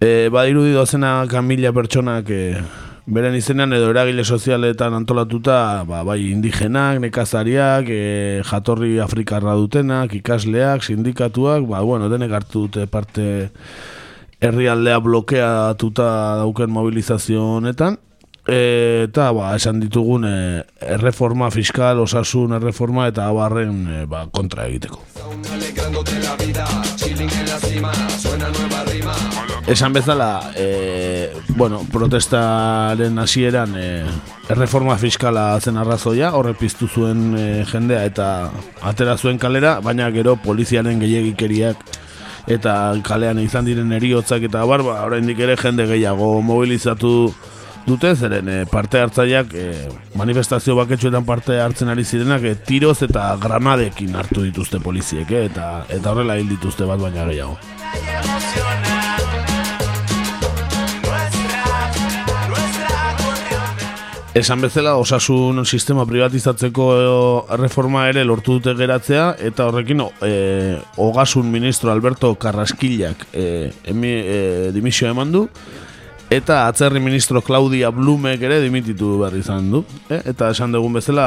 [0.00, 2.42] E, ba, irudi dozena mila pertsonak e,
[3.10, 10.84] beren izenean edo eragile sozialetan antolatuta, ba, bai indigenak, nekazariak, e, jatorri afrikarra dutenak, ikasleak,
[10.84, 13.50] sindikatuak, ba, bueno, denek hartu dute parte
[14.40, 16.06] herrialdea blokeatuta
[16.40, 17.98] dauken mobilizazio honetan,
[18.50, 24.98] eta ba, esan ditugun e, erreforma fiskal, osasun erreforma eta abarren e, ba, kontra egiteko.
[29.70, 33.86] Esan bezala, e, bueno, protestaren hasieran e,
[34.50, 38.50] erreforma fiskala zen arrazoia, horre piztu zuen e, jendea eta
[38.82, 41.86] atera zuen kalera, baina gero poliziaren gehiagikeriak
[42.50, 42.74] eta
[43.06, 47.30] kalean izan diren eriotzak eta bar, ba, oraindik ere jende gehiago mobilizatu
[47.86, 49.66] dute, zeren e, parte hartzaileak e,
[50.18, 55.70] manifestazio baketsuetan parte hartzen ari zirenak e, tiroz eta granadekin hartu dituzte poliziek, e, eta,
[55.88, 57.58] eta horrela hil dituzte bat baina gehiago.
[64.30, 66.84] Esan bezala osasun sistema privatizatzeko
[67.58, 70.30] reforma ere lortu dute geratzea eta horrekin e,
[71.02, 75.48] ogasun ministro Alberto Carrasquillak e, e, dimisio eman du
[76.30, 81.26] eta atzerri ministro Claudia Blumek ere dimititu behar izan du e, eta esan dugun bezala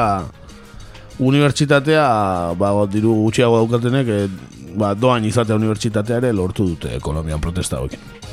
[1.20, 2.04] unibertsitatea
[2.58, 4.20] ba, diru gutxiago daukatenek e,
[4.80, 8.23] ba, doan izatea unibertsitatea ere lortu dute Kolombian protesta hauekin.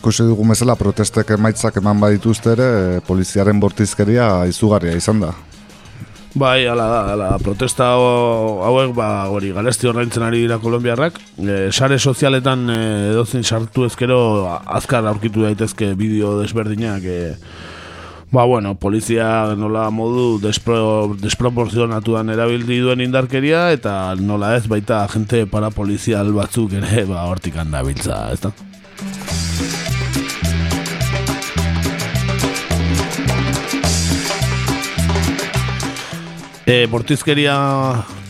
[0.00, 2.68] Ikusi dugu bezala protestek emaitzak eman badituzte ere,
[3.04, 5.34] poliziaren bortizkeria izugarria izan da.
[6.40, 11.18] Bai, ala da, ala, protesta hau- hauek, ba, hori, garesti ordaintzen ari dira kolombiarrak.
[11.42, 12.78] E, sare sozialetan e,
[13.10, 14.20] edozin sartu ezkero
[14.78, 17.02] azkar aurkitu daitezke bideo desberdinak.
[17.04, 17.34] E,
[18.30, 25.44] ba, bueno, polizia nola modu despro, desproporzionatuan erabildi duen indarkeria, eta nola ez baita agente
[25.50, 28.54] parapolizial batzuk ere, ba, hortik handabiltza, ez da?
[36.70, 37.54] E, bortizkeria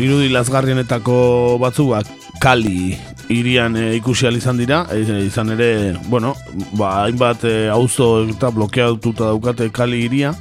[0.00, 2.08] irudi lazgarrienetako batzuak
[2.40, 2.94] kali
[3.28, 6.32] irian e, ikusi izan dira, e, izan ere, bueno,
[6.72, 10.32] ba, hainbat e, auzo eta blokeatuta daukate kali iria,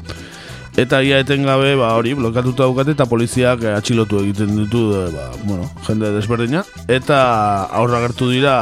[0.77, 5.27] eta ia etengabe, ba, hori, blokeatuta daukate eta poliziak e, atxilotu egiten ditu, e, ba,
[5.43, 7.19] bueno, jende desberdina, eta
[7.67, 8.55] aurra gertu dira,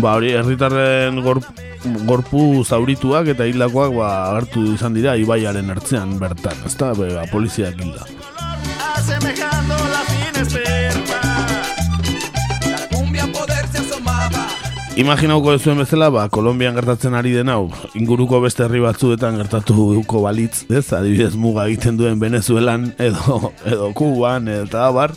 [0.00, 1.46] ba, hori, herritarren gorp,
[2.08, 8.08] gorpu zaurituak eta hildakoak ba, agertu izan dira ibaiaren ertzean bertan, ezta, ba, poliziak hilda.
[8.96, 10.06] Asemejando la.
[14.96, 17.66] Imaginauko ez zuen bezala, ba, Kolombian gertatzen ari den hau,
[18.00, 24.48] inguruko beste herri batzuetan gertatuko balitz, ez, adibidez muga egiten duen Venezuelan edo, edo Kuban
[24.48, 25.12] eta abar,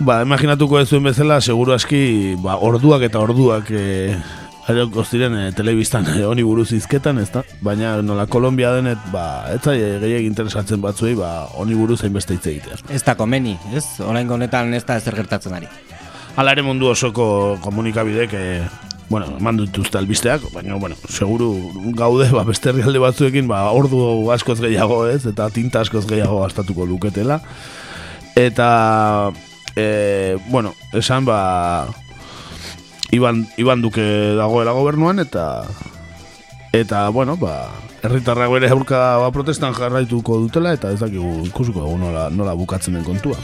[0.00, 4.16] ba, imaginatuko ez zuen bezala, seguru aski, ba, orduak eta orduak e,
[4.64, 7.42] Arioko ziren e, telebistan e, honi buruz izketan, ez da?
[7.64, 12.46] Baina nola Kolombia denet, ba, ez zai gehiagin interesatzen batzuei, ba, honi buruz hainbeste hitz
[12.48, 12.78] egitea.
[12.96, 13.84] Ez da komeni, ez?
[14.06, 15.68] Oraingo honetan ez da ezer gertatzen ari.
[16.34, 17.26] Hala ere mundu osoko
[17.62, 18.44] komunikabidek e,
[19.10, 21.50] bueno, eman dituzte albisteak, baina, bueno, seguru
[21.98, 26.88] gaude, ba, beste herrialde batzuekin, ba, ordu askoz gehiago ez, eta tinta askoz gehiago gastatuko
[26.88, 27.42] luketela.
[28.34, 28.70] Eta,
[29.76, 31.84] e, bueno, esan, ba,
[33.14, 34.02] Iban, Iban Duke
[34.34, 35.62] dagoela gobernuan, eta,
[36.74, 37.70] eta, bueno, ba,
[38.02, 42.98] herritarrak bere aurka ba, protestan jarraituko dutela, eta ez dakigu ikusiko dugu nola, nola bukatzen
[42.98, 43.38] den kontua.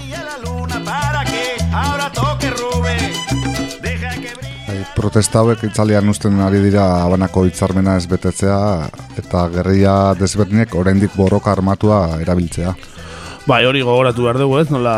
[4.66, 8.58] Bai, protesta hauek itzalian usten ari dira abanako hitzarmena ez betetzea
[9.22, 12.74] eta gerria desberdinek oraindik borroka armatua erabiltzea.
[13.46, 14.96] Bai, hori gogoratu behar dugu, ez, nola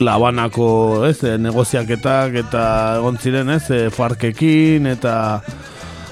[0.00, 2.64] labanako, ez, e, negoziaketak eta
[2.98, 5.14] egon ziren, ez, e, farkekin eta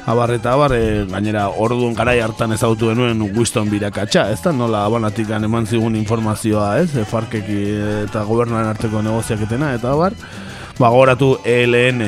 [0.07, 4.85] abar eta abar, e, gainera orduan garai hartan ezagutu genuen Winston birakatxa, ez da, nola
[4.87, 7.61] abanatik eman zigun informazioa, ez, farkeki
[8.07, 10.17] eta gobernuaren arteko negoziaketena, eta abar,
[10.79, 12.07] ba, gogoratu ELN,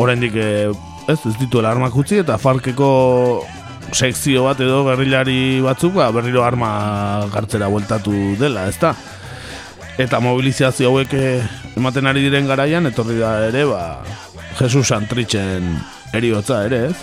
[0.00, 2.90] oraindik ez, ez dituela armak utzi, eta farkeko
[3.90, 8.94] sekzio bat edo gerrilari batzuk ba, berriro arma gartzera bueltatu dela, ezta?
[10.00, 11.42] Eta mobilizazio hauek eh,
[11.76, 14.00] ematen ari diren garaian, etorri da ere, ba,
[14.56, 15.66] Jesus Santritzen
[16.16, 16.96] eriotza ere, ez?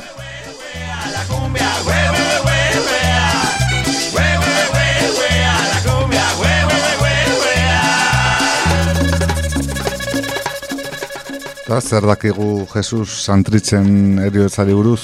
[11.68, 15.04] Eta zer dakigu Jesus Santritzen eriotzari buruz?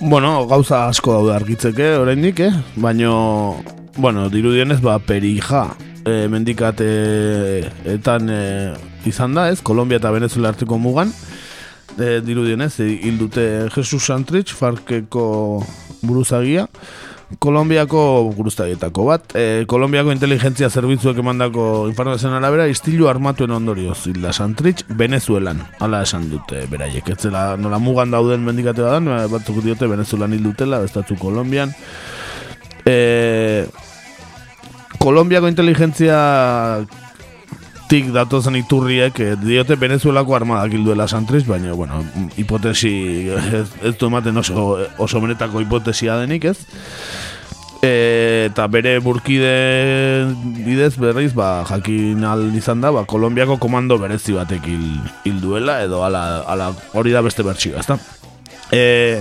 [0.00, 2.52] Bueno, gauza asko daude argitzeke oraindik, eh?
[2.80, 3.60] Baino,
[4.00, 5.66] bueno, dirudienez, ba, perija
[6.04, 6.88] e, mendikate
[7.94, 8.42] etan e,
[9.08, 9.60] izan da, ez?
[9.62, 11.12] Kolombia eta Venezuela arteko mugan.
[11.98, 15.64] E, dirudienez, hil dute Jesus Santrich, Farkeko
[16.02, 16.68] buruzagia.
[17.40, 19.34] Kolombiako buruzagietako bat.
[19.36, 25.62] E, Kolombiako inteligentzia zerbitzuek emandako informazioen arabera, istilu armatuen ondorioz, hilda Santrich, Venezuelan.
[25.80, 27.08] Hala esan dute beraiek.
[27.14, 31.72] Ez zela, nola mugan dauden mendikate badan, batzuk diote Venezuelan hil dutela, bestatzu Kolombian.
[32.84, 33.64] E,
[35.02, 36.16] Kolombiako inteligentzia
[37.90, 42.04] tik datozen iturriek eh, diote Venezuelako armadak hilduela Santriz, baina, bueno,
[42.38, 42.92] hipotesi
[43.34, 46.56] ez, ez du ematen oso, oso benetako hipotesia denik, ez?
[47.82, 49.52] E, eta bere burkide
[50.62, 52.22] bidez berriz, ba, jakin
[52.54, 54.86] izan da, ba, Kolombiako komando berezi batek hil,
[55.26, 57.98] hil edo ala, ala hori da beste bertxioa, ezta?
[58.70, 59.20] E,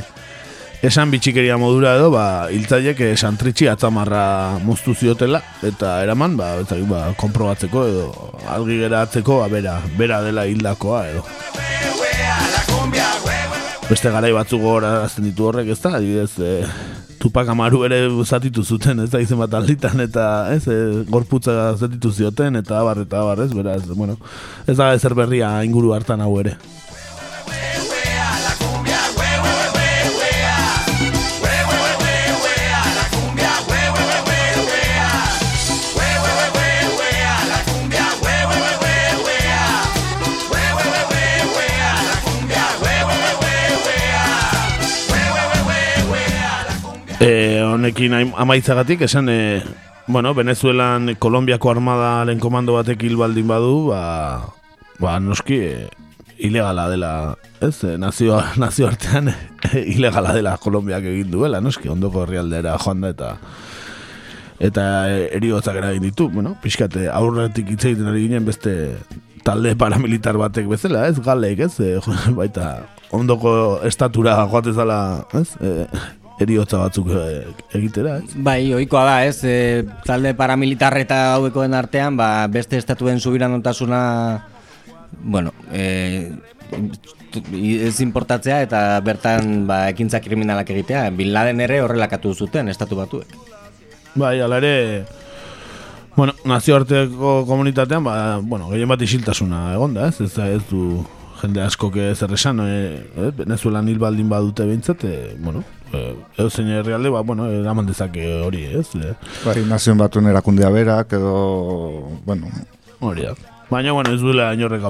[0.81, 6.79] esan bitxikeria modura edo, ba, hiltzaiek eh, santritxi atzamarra moztu ziotela, eta eraman, ba, eta,
[6.89, 8.07] ba, komprobatzeko edo,
[8.49, 11.25] algi geratzeko, ba, bera, bera dela hildakoa edo.
[13.91, 16.65] Beste garai batzuk gogorazten ditu horrek, ez da, adibidez, e,
[17.21, 20.25] Tupak Amaru ere zatitu zuten, ez da, izen bat alditan, eta,
[20.55, 24.17] ez, e, gorputza zatitu zioten, eta abar, eta abar, ez, beraz, bueno,
[24.65, 26.57] ez da ezer berria inguru hartan hau ere.
[47.91, 49.61] Honekin aim- amaitzagatik esan e,
[50.07, 54.47] bueno, Venezuelan Kolombiako armadaren komando batek hil baldin badu, ba,
[54.99, 55.89] ba noski e,
[56.39, 57.83] ilegala dela, ez?
[57.83, 59.35] E, nazio, nazio artean e,
[59.91, 63.33] ilegala dela Kolombiak egin duela, noski ondoko herrialdera joan da eta
[64.61, 64.85] eta
[65.35, 68.95] eriotzak eragin ditu, bueno, pixkate aurretik hitz egiten ari ginen beste
[69.43, 71.19] talde paramilitar batek bezala, ez?
[71.19, 71.75] Galek, ez?
[71.83, 71.99] E,
[72.39, 75.49] baita ondoko estatura joatez dela, ez?
[75.59, 75.89] E,
[76.43, 77.23] eriotza batzuk e,
[77.77, 78.35] egitera, ez?
[78.35, 79.43] Bai, ohikoa da, ez?
[79.43, 84.01] E, talde paramilitar eta hauekoen artean, ba, beste estatuen subiranotasuna,
[85.21, 86.31] bueno, e,
[87.31, 91.07] ez importatzea eta bertan ba, ekintza kriminalak egitea.
[91.15, 93.31] Bin Laden ere horrelakatu zuten estatu batuek.
[94.15, 95.05] Bai, ala ere,
[96.17, 100.19] bueno, nazioarteko komunitatean, ba, bueno, gehien bat isiltasuna egonda, ez?
[100.25, 101.05] Ez, da- ez du
[101.41, 105.05] jende asko zer esan, e, e, Venezuelan hil baldin badute behintzat,
[105.39, 105.63] bueno,
[105.93, 108.95] e, edo zein herrialde, ba, bueno, eraman dezake hori, ez?
[108.95, 109.15] E,
[109.45, 112.47] Bai, nazioen batuen erakundea berak edo, bueno,
[112.99, 113.35] hori da.
[113.71, 114.83] Baina, bueno, ez duela inorrek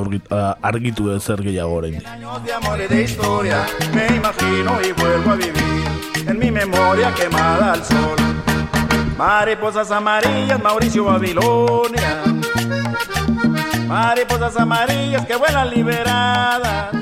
[0.64, 2.02] argitu ez zer gehiago orain.
[2.08, 5.86] años de amor y de historia me imagino y vuelvo a vivir
[6.28, 8.18] en mi memoria quemada al sol.
[9.20, 12.24] Mariposas amarillas, Mauricio Babilonia.
[13.88, 17.01] Mariposas amarillas que vuelan liberadas.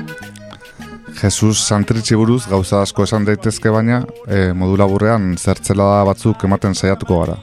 [1.20, 7.18] Jesus Santritxi buruz gauza asko esan daitezke baina, e, modu laburrean zertzela batzuk ematen saiatuko
[7.20, 7.36] gara.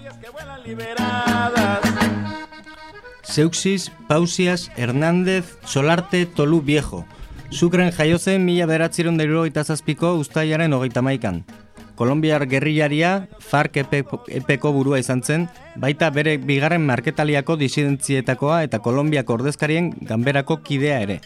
[3.21, 7.03] Seuxis, Pausias, Hernández, Solarte, Tolu Viejo.
[7.51, 11.43] Sukren jaio zen mila beratziron dairo eta zazpiko ustaiaren hogeita maikan.
[11.97, 15.47] Kolombiar gerrilaria FARC epeko burua izan zen,
[15.81, 21.17] baita bere bigarren marketaliako disidentzietakoa eta Kolombiako ordezkarien ganberako kidea ere.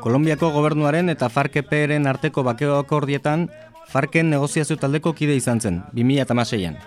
[0.00, 3.48] Kolombiako gobernuaren eta FARC eperen arteko bakeo akordietan,
[3.90, 6.78] FARCen negoziazio taldeko kide izan zen, 2006an.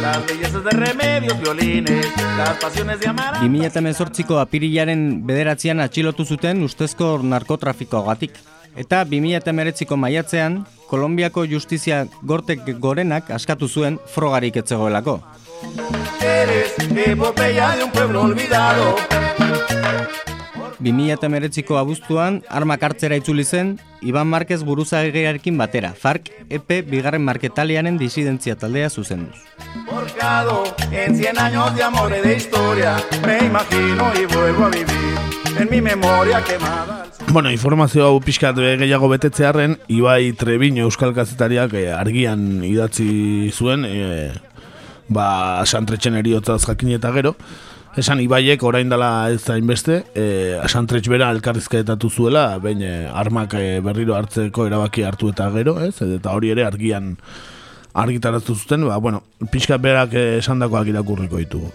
[0.00, 2.06] Las bellezas de remedios, violines,
[2.36, 3.34] las pasiones de amar.
[3.34, 8.38] 2018ko apirilaren bederatzean atxilotu zuten ustezko narkotrafikoagatik.
[8.76, 15.20] Eta 2019ko maiatzean, Kolombiako justizia gortek gorenak askatu zuen frogarik etzegoelako.
[16.22, 18.96] Eres de un pueblo olvidado.
[20.80, 28.54] 2019ko abuztuan, armak hartzera itzuli zen, Iban Marquez buruzagiarekin batera, FARC EP bigarren marketalianen disidentzia
[28.56, 29.42] taldea zuzenduz.
[29.86, 30.62] Forjado
[30.92, 35.18] en cien años de amor y de historia, me imagino y vuelvo a vivir
[35.58, 37.06] en mi memoria quemada.
[37.32, 44.32] Bueno, informazio hau pixkat gehiago betetzearen, Ibai Trebiño Euskal Kazetariak eh, argian idatzi zuen, eh,
[45.08, 47.34] ba, santretxen eriotzaz jakin eta gero,
[47.98, 53.54] esan Ibaiek orain dela ez da inbeste, eh, santretx bera elkarrizketatu zuela, bain eh, armak
[53.58, 55.96] eh, berriro hartzeko erabaki hartu eta gero, ez?
[56.02, 57.16] Eta hori ere argian
[57.98, 61.72] argitaraztu zuten, ba, bueno, pixkat berak eh, esandakoak irakurriko ditugu.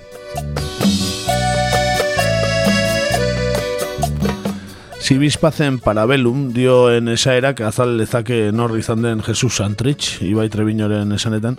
[5.04, 11.58] Zibizpazen parabelum dioen esaerak azal lezake nor izan den Jesus Santrich, Ibai Trebinoren esanetan.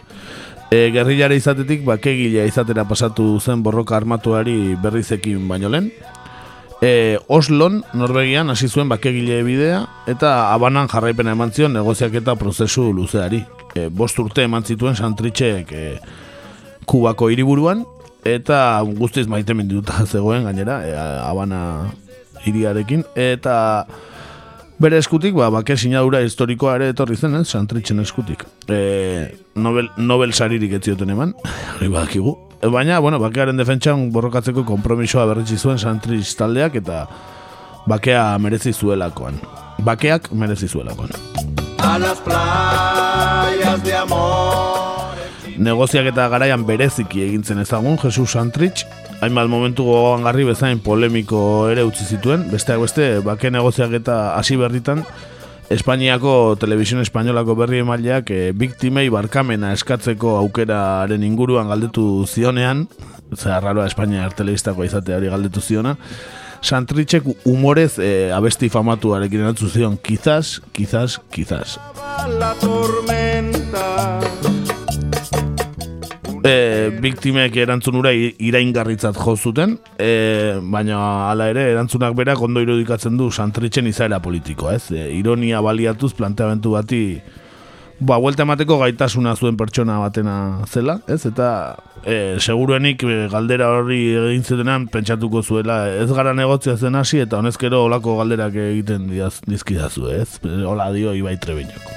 [0.70, 5.90] E, gerrilare izatetik bakegilea izatera pasatu zen borroka armatuari berrizekin baino lehen.
[6.82, 13.44] E, Oslon, Norvegian, hasi zuen bakegile bidea, eta abanan jarraipena eman zion negoziak prozesu luzeari.
[13.74, 15.98] E, bost urte eman zituen Santrichek e,
[16.84, 17.84] Kubako hiriburuan,
[18.24, 21.90] eta guztiz maite minduta zegoen gainera, e, abana
[22.44, 23.86] hiriarekin, eta
[24.78, 28.44] bere eskutik, ba, bake sinadura historikoa ere etorri zen, ez, Santrichen eskutik.
[28.68, 31.34] E, Nobel, Nobel saririk ez zioten eman,
[31.76, 32.36] hori badakigu.
[32.60, 37.04] E, baina, bueno, bakearen defentsan borrokatzeko konpromisoa berritzi zuen Santrich taldeak, eta
[37.86, 39.38] bakea merezi zuelakoan.
[39.84, 41.10] Bakeak merezi zuelakoan.
[41.84, 44.94] A las playas de amor.
[45.58, 48.84] negoziak eta garaian bereziki egintzen ezagun Jesus Santrich,
[49.24, 54.58] hainbat momentu gogoan garri bezain polemiko ere utzi zituen, besteak beste, bake negoziak eta hasi
[54.60, 55.04] berritan,
[55.72, 62.84] Espainiako Televisión Espainolako berri emaileak e, biktimei barkamena eskatzeko aukeraren inguruan galdetu zionean,
[63.32, 65.96] zera raroa Espainia telebistako izateari galdetu ziona,
[66.64, 71.78] Santrichek humorez e, abesti famatuarekin erantzun zion, quizás, quizás, quizás.
[72.40, 74.53] La tormenta.
[76.44, 83.30] E, biktimek erantzunura iraingarritzat jo zuten, e, baina hala ere erantzunak berak ondo irudikatzen du
[83.30, 84.90] santritzen izaera politikoa, ez?
[84.92, 87.02] E, ironia baliatuz planteamentu bati
[88.00, 90.36] ba, buelta emateko gaitasuna zuen pertsona batena
[90.68, 91.22] zela, ez?
[91.30, 91.48] Eta
[92.04, 97.40] e, seguruenik e, galdera hori egin zutenan pentsatuko zuela ez gara negozia zen hasi eta
[97.40, 99.08] honezkero olako galderak egiten
[99.48, 100.40] dizkidazu, ez?
[100.44, 101.93] Hola dio Ibai Trebiñoko.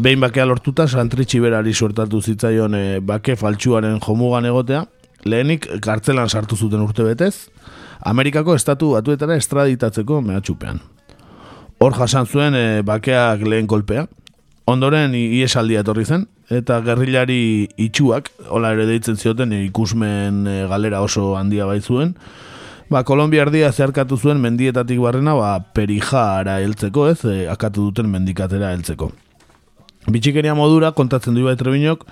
[0.00, 4.84] Behin bakea lortuta Santritxi berari suertatu zitzaion e, bake faltsuaren jomugan egotea,
[5.24, 7.50] lehenik kartzelan sartu zuten urte betez,
[8.00, 10.80] Amerikako estatu batuetara estraditatzeko mehatxupean.
[11.80, 14.06] Hor jasan zuen e, bakeak lehen kolpea,
[14.70, 21.02] ondoren iesaldia etorri zen, eta gerrilari itxuak, hola ere deitzen zioten e, ikusmen e, galera
[21.06, 22.16] oso handia baitzuen,
[22.90, 28.72] Ba, Kolombia erdia zeharkatu zuen mendietatik barrena, ba, perijara heltzeko, ez, e, akatu duten mendikatera
[28.74, 29.12] heltzeko.
[30.08, 32.06] Bitxikeria modura kontatzen du Ibai Trebinok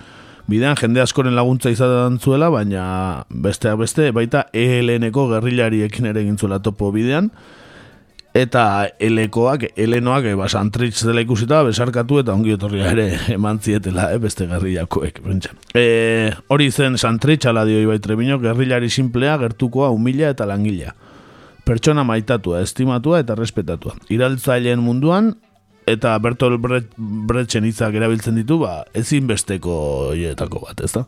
[0.49, 6.59] bidean jende askoren laguntza izan zuela, baina besteak beste baita ELN-eko gerrilariekin ere egin zuela
[6.61, 7.29] topo bidean
[8.33, 8.63] eta
[9.01, 14.19] elekoak, elenoak, e, ba, Santrich zela ikusita, besarkatu eta ongi etorria ere eman zietela, e,
[14.21, 15.21] beste gerrilakoek.
[15.73, 20.93] E, hori zen Santrich ala dio Ibai Trebinok, gerrilari simplea, gertukoa, humila eta langilea.
[21.65, 23.97] Pertsona maitatua, estimatua eta respetatua.
[24.13, 25.33] Iraltzaileen munduan,
[25.89, 29.79] eta Bertolt Brecht, Brechten hitzak erabiltzen ditu, ba, ezinbesteko
[30.17, 31.05] hietako bat, ez da?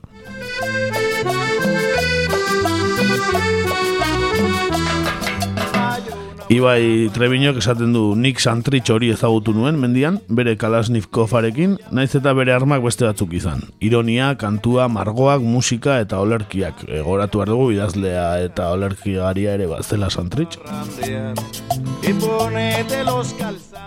[6.51, 12.51] Ibai Trebiñok esaten du nik Santrich hori ezagutu nuen mendian, bere Kalashnikovarekin, naiz eta bere
[12.51, 13.61] armak beste batzuk izan.
[13.79, 16.83] Ironia, kantua, margoak, musika eta olerkiak.
[16.97, 20.59] Egoratu behar dugu idazlea eta olerkiaria ere bat zela Santrich.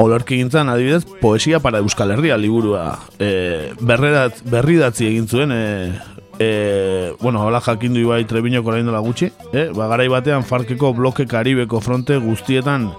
[0.01, 2.95] Olerki gintzen, adibidez, poesia para Euskal Herria liburua.
[3.21, 9.33] E, berredat, berridatzi egin zuen, e, e, bueno, hola jakindu ibai Trebiñoko orain dela gutxi,
[9.53, 12.91] e, ba, garai batean Farkeko bloke Karibeko fronte guztietan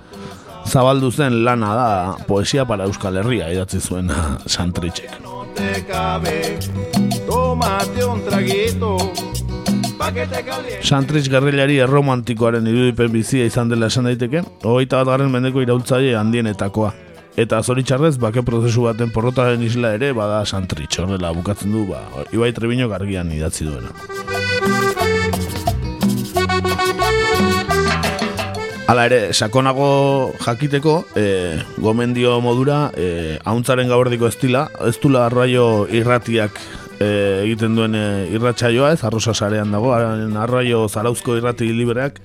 [0.66, 4.10] zabaldu zen lana da poesia para Euskal Herria idatzi zuen
[4.46, 5.12] Santrichek.
[10.84, 16.92] Santrich gerrilari erromantikoaren irudipen bizia izan dela esan daiteke, hogeita bat garen mendeko iraultzaile handienetakoa.
[17.36, 22.54] Eta zoritxarrez, bake prozesu baten porrotaren isla ere, bada Santrich, horrela bukatzen du, ba, Ibai
[22.56, 23.92] Trebino gargian idatzi duena.
[28.88, 31.26] Hala ere, sakonago jakiteko, e,
[31.84, 36.62] gomendio modura, e, hauntzaren gabordiko estila, ez dula arraio irratiak
[37.02, 37.10] e,
[37.44, 42.24] egiten duen e, irratsaioa ez, arrosa sarean dago, arraio zarauzko irrati libreak,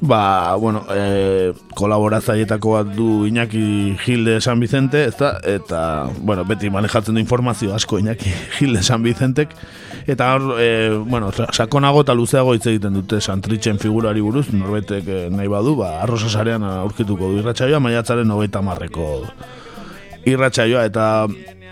[0.00, 5.38] ba, bueno, e, kolaboratzaietako bat du Iñaki Gilde San Vicente, ezta?
[5.42, 9.50] Eta, bueno, beti manejatzen du informazio asko Iñaki Gilde San Vicentek,
[10.06, 15.20] eta hor, e, bueno, sakonago eta luzeago hitz egiten dute Santritzen figurari buruz, norbetek e,
[15.30, 19.24] nahi badu, ba, arrosa sarean aurkituko du irratsaioa, maiatzaren hogeita marreko
[20.26, 21.26] irratsaioa, eta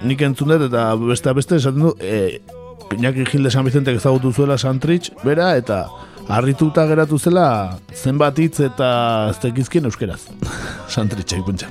[0.04, 2.40] nik entzun dut, eta beste beste esaten du, e,
[2.92, 5.86] Iñaki Gilde San Vicentek ezagutu zuela Santritz, bera, eta
[6.28, 10.20] harrituta geratu zela zenbat hitz eta zekizkien euskeraz.
[10.94, 11.70] Santritxa ikuntza.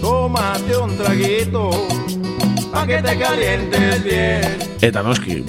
[0.00, 1.70] Tomate un traguito
[2.72, 4.68] pa que te calientes bien.
[4.82, 5.44] Eta noski,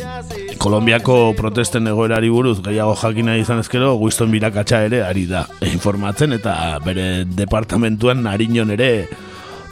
[0.63, 6.53] Kolombiako protesten egoerari buruz gehiago jakina izan ezkero, guizton birakatsa ere ari da informatzen eta
[6.85, 8.91] bere departamentuan nariñon ere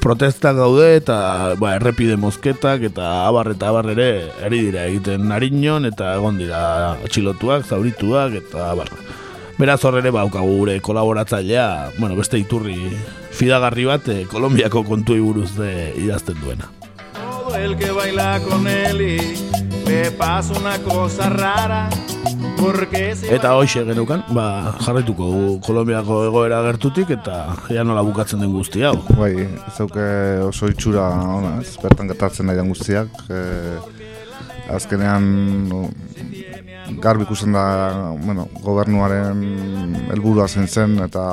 [0.02, 4.10] protesta gaude eta ba, errepide mozketak eta abar eta abar ere
[4.44, 8.90] eri dira egiten nariñon eta egon dira txilotuak, zaurituak eta abar.
[9.62, 12.80] Beraz horre ere baukagu gure kolaboratzailea, bueno, beste iturri
[13.38, 16.72] fidagarri bat eh, Kolombiako kontu buruz de idazten duena.
[17.14, 19.22] Todo el que baila con él
[19.86, 21.90] le pasa una cosa rara
[23.32, 24.46] Eta hoxe genukan, ba,
[24.84, 25.28] jarraituko
[25.66, 28.96] Kolombiako egoera gertutik eta ja nola bukatzen den guzti hau.
[29.18, 30.06] Bai, zauke
[30.46, 31.08] oso itxura
[31.38, 33.24] ona, ez bertan gertatzen nahi den guztiak.
[33.32, 33.42] E,
[34.72, 35.26] azkenean
[35.70, 35.82] no,
[37.04, 37.66] garbi ikusten da
[38.22, 39.42] bueno, gobernuaren
[40.14, 41.26] helburua zen zen eta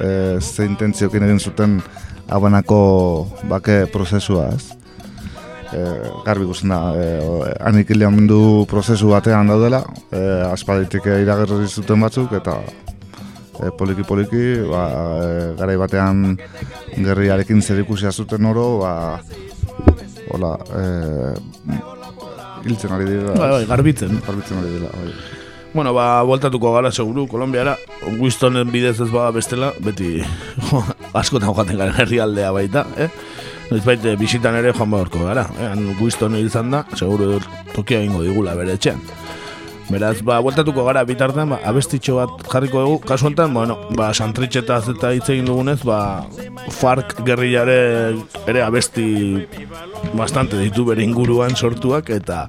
[0.00, 0.10] e,
[0.40, 1.78] ze intentziokin egin zuten
[2.28, 2.80] abanako
[3.50, 4.85] bake prozesua, ez?
[5.76, 5.84] E,
[6.24, 10.20] garbi ikusten da e, mundu prozesu batean daudela e,
[10.50, 12.58] aspalditik iragerri zuten batzuk eta
[13.60, 14.84] e, poliki poliki ba,
[15.20, 16.36] e, garai batean
[16.96, 18.92] gerriarekin zer ikusia zuten oro ba,
[20.32, 20.84] hola e,
[22.66, 25.10] hiltzen ari dira bai, bai, garbitzen garbitzen ari dira bai.
[25.76, 27.74] Bueno, ba, voltatuko gara seguru, Kolombiara,
[28.16, 30.22] Wistonen bidez ez ba bestela, beti
[31.20, 33.10] askotan joaten gara herrialdea baita, eh?
[33.66, 35.46] Noiz baita eh, bisitan ere joan behorko gara.
[35.58, 37.40] Egan guizton izan da, seguru
[37.74, 39.00] tokia ingo digula bere etxean.
[39.86, 44.80] Beraz, ba, bueltatuko gara bitartean, ba, abestitxo bat jarriko dugu, kasu enten, bueno, ba, santritxeta
[44.92, 46.26] eta hitz egin dugunez, ba,
[46.74, 47.78] fark gerrilare
[48.50, 49.06] ere abesti
[50.18, 52.48] bastante ditu bere inguruan sortuak, eta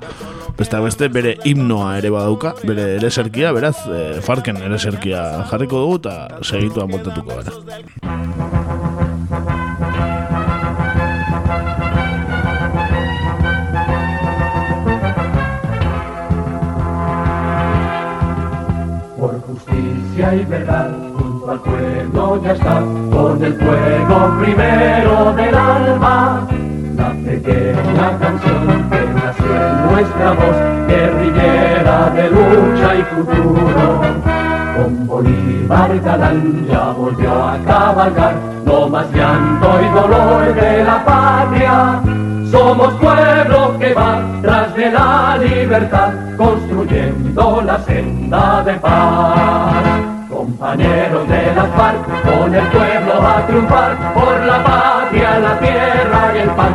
[0.57, 6.01] beste beste bere himnoa ere badauka, bere ere beraz, e, farken ere serkia jarriko dugu,
[6.01, 8.47] eta segituan bueltatuko gara.
[20.18, 26.47] Y verdad, junto al pueblo ya está, con el fuego primero del alma,
[26.95, 30.57] la pequeña canción que nació en nuestra voz,
[30.88, 34.01] guerrillera de lucha y futuro.
[34.76, 42.01] Con Bolívar galán ya volvió a cabalgar, no más llanto y dolor de la patria.
[42.49, 49.57] Somos pueblo que va tras de la libertad, construyendo la senda de paz.
[50.60, 56.38] Compañeros de la FARC, con el pueblo a triunfar por la patria, la tierra y
[56.39, 56.74] el pan.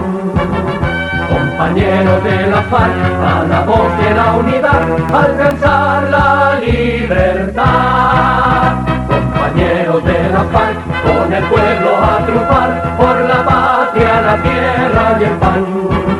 [1.28, 2.94] Compañeros de la FARC,
[3.26, 7.64] a la voz de la unidad, alcanzar la libertad.
[9.08, 15.24] Compañeros de la FARC, con el pueblo a triunfar por la patria, la tierra y
[15.24, 16.12] el pan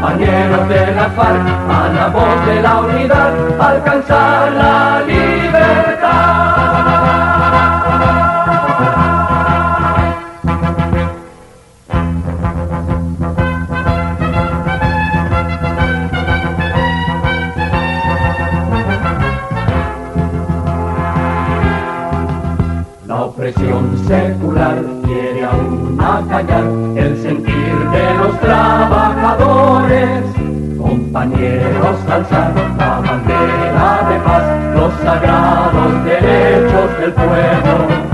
[0.00, 5.09] compañeros de la FARC, a la voz de la unidad, alcanzar la libertad.
[30.78, 38.10] Compañeros, alzar la bandera de paz, los sagrados derechos del pueblo.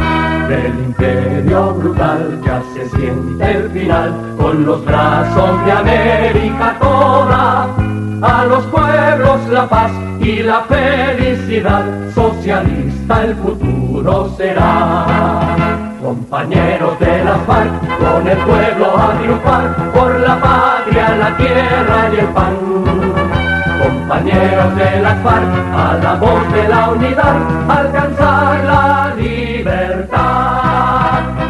[0.49, 7.69] Del imperio brutal ya se siente el final con los brazos de América toda.
[8.23, 15.86] A los pueblos la paz y la felicidad, socialista el futuro será.
[16.07, 22.21] Compañeros de la FARC, con el pueblo a triunfar, por la patria, la tierra y
[22.21, 22.55] el pan.
[23.83, 27.37] Compañeros de la FARC, a la voz de la unidad,
[27.69, 30.05] alcanzar la libertad.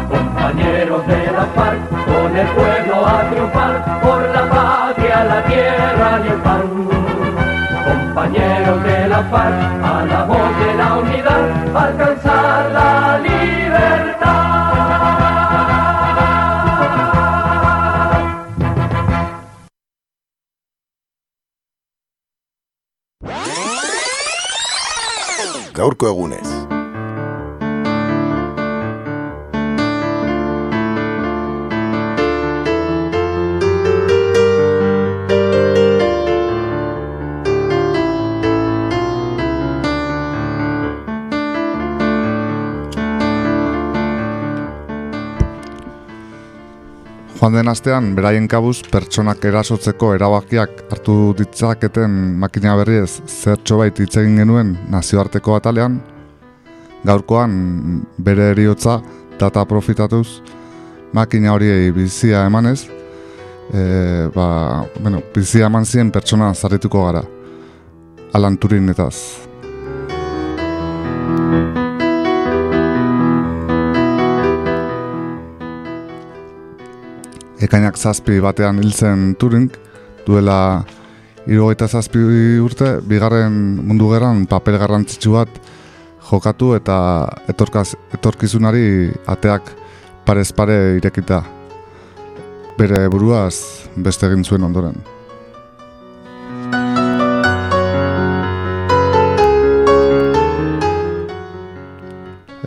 [0.09, 6.27] Compañeros de la FARC, con el pueblo a triunfar, por la patria, la tierra y
[6.29, 6.63] el pan.
[7.85, 9.86] Compañeros de la FARC,
[25.77, 26.66] Gaurko egunez.
[47.37, 54.15] Joan den astean, beraien kabuz, pertsonak erasotzeko erabakiak hartu ditzaketen makina berriez zertxo bait hitz
[54.17, 55.99] egin genuen nazioarteko atalean,
[57.05, 57.53] gaurkoan
[58.17, 58.97] bere eriotza
[59.37, 60.41] data profitatuz,
[61.13, 62.87] makina horiei bizia emanez,
[63.69, 63.83] e,
[64.33, 64.47] ba,
[64.97, 67.21] bueno, bizia eman zien pertsona zarrituko gara.
[68.33, 68.89] Alan Turin
[77.57, 79.71] Ekainak zazpi batean hil zen Turing,
[80.27, 80.85] duela
[81.49, 82.19] irugaita zazpi
[82.61, 85.49] urte, bigarren mundu gerran papel garrantzitsu bat
[86.29, 86.97] jokatu eta
[87.49, 89.71] etorkaz, etorkizunari ateak
[90.27, 91.41] parez pare irekita.
[92.77, 93.55] Bere buruaz
[93.95, 95.01] beste egin zuen ondoren.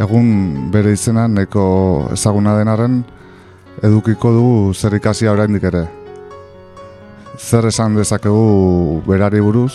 [0.03, 0.34] Egun
[0.74, 1.62] bere izena neko
[2.16, 3.05] ezaguna denaren,
[3.83, 5.87] edukiko dugu zer ikasia oraindik ere.
[7.41, 9.72] Zer esan dezakegu berari buruz,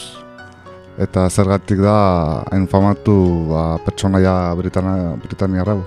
[1.01, 3.16] eta zergatik da hain famatu
[3.49, 5.80] ba, pertsonaia Britania, Britaniarra.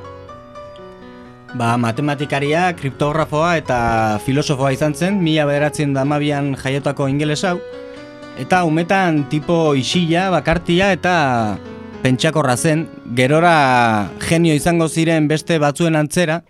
[1.55, 3.79] Ba, matematikaria, kriptografoa eta
[4.27, 7.57] filosofoa izan zen, mila bederatzen da mabian jaiotako ingeles hau,
[8.39, 11.57] eta umetan tipo isila, bakartia eta
[12.03, 16.43] pentsakorra zen, gerora genio izango ziren beste batzuen antzera,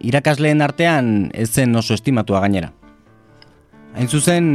[0.00, 2.72] irakasleen artean ez zen oso estimatua gainera.
[3.96, 4.46] Hain zuzen,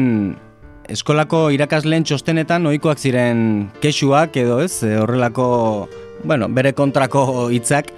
[0.89, 5.47] eskolako irakasleen txostenetan ohikoak ziren kexuak edo ez, e, horrelako,
[6.23, 7.91] bueno, bere kontrako hitzak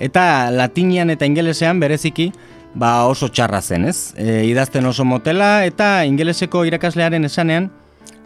[0.00, 2.30] eta latinian eta ingelesean bereziki
[2.74, 4.12] ba oso txarra zen, ez?
[4.16, 7.70] E, idazten oso motela eta ingeleseko irakaslearen esanean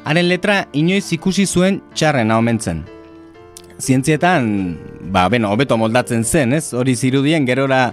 [0.05, 2.85] haren letra inoiz ikusi zuen txarrena omentzen.
[3.81, 4.77] Zientzietan,
[5.11, 6.69] ba, beno, hobeto moldatzen zen, ez?
[6.77, 7.89] Hori zirudien gerora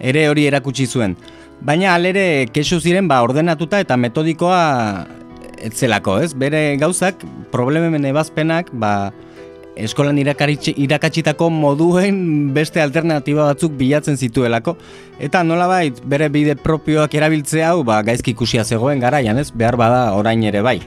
[0.00, 1.16] ere hori erakutsi zuen.
[1.60, 5.06] Baina alere kesu ziren ba ordenatuta eta metodikoa
[5.64, 6.34] etzelako, ez?
[6.36, 7.22] Bere gauzak,
[7.52, 9.12] problemen ebazpenak, ba,
[9.76, 14.76] eskolan irakatsitako moduen beste alternatiba batzuk bilatzen zituelako.
[15.20, 19.50] Eta nolabait bere bide propioak erabiltzea hau ba, gaizki ikusia zegoen garaian, ez?
[19.52, 20.78] Behar bada orain ere bai.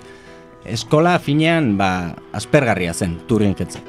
[0.70, 3.86] Eskola finean ba, aspergarria zen, turin jetzak.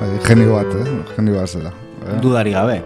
[0.00, 0.98] Bai, genio bat, eh?
[1.16, 1.72] Genio bat zela.
[2.04, 2.20] Eh?
[2.20, 2.82] Dudari gabe.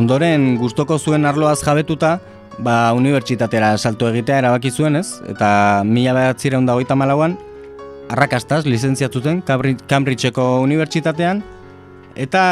[0.00, 2.14] Ondoren gustoko zuen arloaz jabetuta,
[2.64, 5.50] ba unibertsitatera salto egitea erabaki zuen ez, eta
[5.84, 7.36] mila behatzireun da hogeita malauan,
[8.10, 11.42] arrakastaz lizentziatzuten Cambridgeko unibertsitatean,
[12.16, 12.42] eta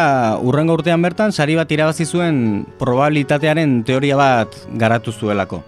[0.45, 5.63] urrengo urtean bertan sari bat irabazi zuen probabilitatearen teoria bat garatu zuelako.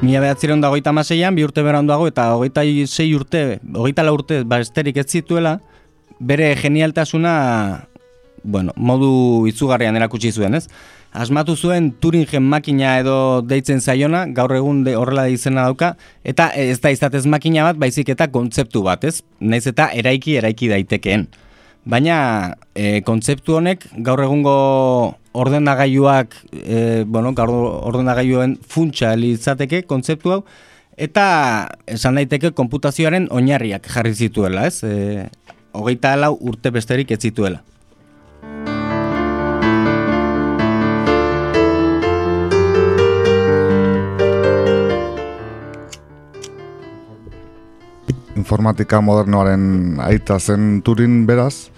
[0.00, 4.38] Mila behatzireun da hogeita maseian, bi urte beranduago eta hogeita sei urte, hogeita la urte,
[4.48, 5.58] ba esterik ez zituela,
[6.18, 7.84] bere genialtasuna,
[8.42, 10.68] bueno, modu itzugarrian erakutsi zuen, ez?
[11.12, 15.92] Asmatu zuen Turingen makina edo deitzen zaiona, gaur egun de horrela izena dauka,
[16.24, 19.20] eta ez da izatez makina bat, baizik eta kontzeptu bat, ez?
[19.40, 21.28] Naiz eta eraiki eraiki daitekeen.
[21.84, 24.54] Baina e, kontzeptu honek gaur egungo
[25.32, 27.52] ordenagailuak, e, bueno, gaur
[27.88, 30.42] ordenagailuen funtsa litzateke kontzeptu hau,
[31.00, 31.24] eta
[31.88, 34.84] esan daiteke konputazioaren oinarriak jarri zituela, ez?
[34.84, 35.26] E,
[35.72, 37.64] hogeita lau urte besterik ez zituela.
[48.40, 51.69] informatika modernoaren aita zen Turin beraz,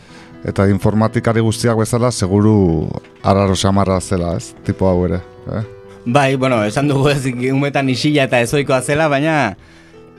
[0.45, 2.89] eta informatikari guztiak bezala seguru
[3.23, 4.55] araro samarra zela, ez?
[4.67, 5.21] Tipo hau ere,
[5.51, 5.63] eh?
[6.05, 7.23] Bai, bueno, esan dugu ez
[7.53, 9.57] umetan isila eta ezoikoa zela, baina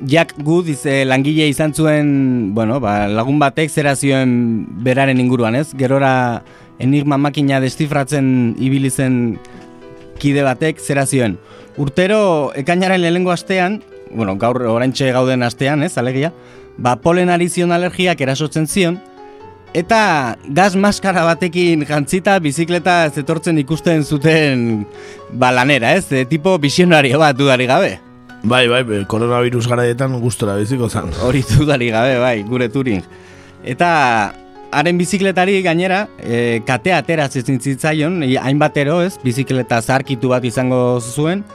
[0.01, 5.73] Jack Good ize langile izan zuen, bueno, ba, lagun batek zera zioen beraren inguruan, ez?
[5.77, 6.43] Gerora
[6.79, 9.37] enigma makina destifratzen ibili zen
[10.19, 11.37] kide batek zera zioen.
[11.77, 13.81] Urtero ekainaren lehengo astean,
[14.13, 16.31] bueno, gaur oraintxe gauden astean, ez, alegia,
[16.77, 18.99] ba, polen arizion alergiak erasotzen zion,
[19.73, 24.85] eta gaz maskara batekin jantzita bizikleta zetortzen ikusten zuten
[25.31, 27.97] balanera, ez, e, tipo visionario bat dudari gabe.
[28.43, 31.11] Bai, bai, bai, koronavirus garaietan gustora biziko zan.
[31.23, 33.03] Hori dudari gabe, bai, gure turin.
[33.63, 33.89] Eta
[34.73, 41.45] haren bizikletari gainera, e, katea atera zitzaion, hainbatero ez, bizikleta zarkitu bat izango zuen,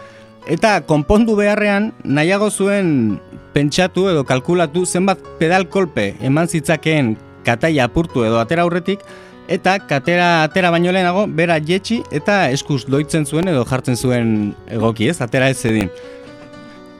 [0.48, 3.18] Eta konpondu beharrean nahiago zuen
[3.52, 7.16] pentsatu edo kalkulatu zenbat pedal kolpe eman zitzakeen
[7.46, 9.02] kataia apurtu edo atera aurretik
[9.48, 15.08] eta katera atera baino lehenago bera jetxi eta eskuz doitzen zuen edo jartzen zuen egoki
[15.08, 15.90] ez, atera ez zedin.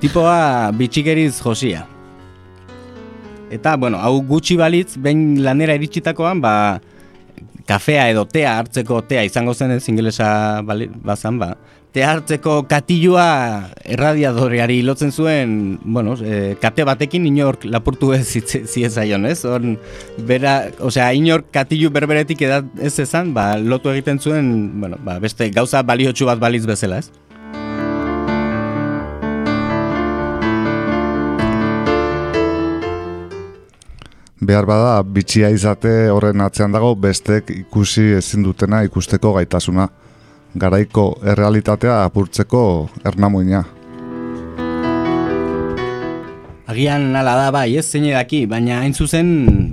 [0.01, 1.84] Tipoa bitxikeriz josia.
[3.51, 6.53] Eta, bueno, hau gutxi balitz, behin lanera iritsitakoan, ba,
[7.68, 10.28] kafea edo tea hartzeko tea izango zen ez, ingelesa
[10.64, 11.55] bazan, ba,
[11.99, 13.25] te hartzeko katilua
[13.83, 19.41] erradiadoreari lotzen zuen, bueno, e, kate batekin inork lapurtu ez ziezaion, ez?
[19.51, 19.75] On,
[20.29, 25.51] bera, osea, inork katilu berberetik edat ez ezan, ba, lotu egiten zuen, bueno, ba, beste
[25.51, 27.11] gauza baliotsu bat baliz bezala, ez?
[34.39, 39.91] Behar bada, bitxia izate horren atzean dago bestek ikusi ezin dutena ikusteko gaitasuna
[40.59, 42.63] garaiko errealitatea apurtzeko
[43.07, 43.65] ernamuina.
[46.69, 49.29] Agian nala da bai, ez zein edaki, baina hain zuzen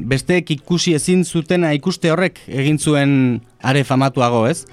[0.08, 3.12] besteek ikusi ezin zutena ikuste horrek egin zuen
[3.60, 4.64] are famatuago, ez?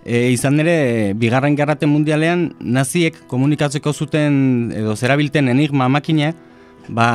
[0.00, 6.32] E, izan ere, bigarren garrate mundialean, naziek komunikatzeko zuten edo zerabilten enigma makina,
[6.88, 7.10] ba,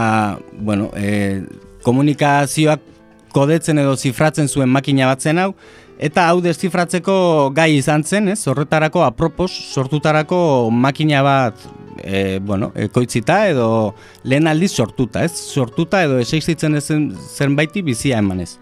[0.54, 1.42] bueno, e,
[1.82, 2.95] komunikazioak
[3.36, 5.52] kodetzen edo zifratzen zuen makina bat zen hau,
[5.96, 8.42] Eta hau deszifratzeko gai izan zen, ez?
[8.52, 11.62] Horretarako apropos sortutarako makina bat
[12.04, 13.96] e, bueno, ekoitzita edo
[14.28, 15.32] lehen aldiz sortuta, ez?
[15.32, 18.58] Sortuta edo eseizitzen ezen zenbaiti bizia emanez.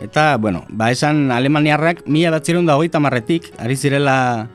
[0.00, 4.48] Eta, bueno, ba esan Alemaniarrak mila bat zirun da hogeita marretik, ari zirela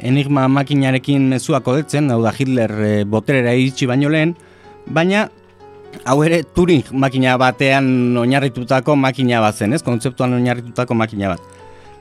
[0.00, 4.32] enigma makinarekin mezua kodetzen, hau da Hitler e, boterera iritsi baino lehen,
[4.86, 5.26] baina
[6.04, 9.82] hau ere Turing makina batean oinarritutako makina bat zen, ez?
[9.86, 11.56] Kontzeptuan oinarritutako makina bat.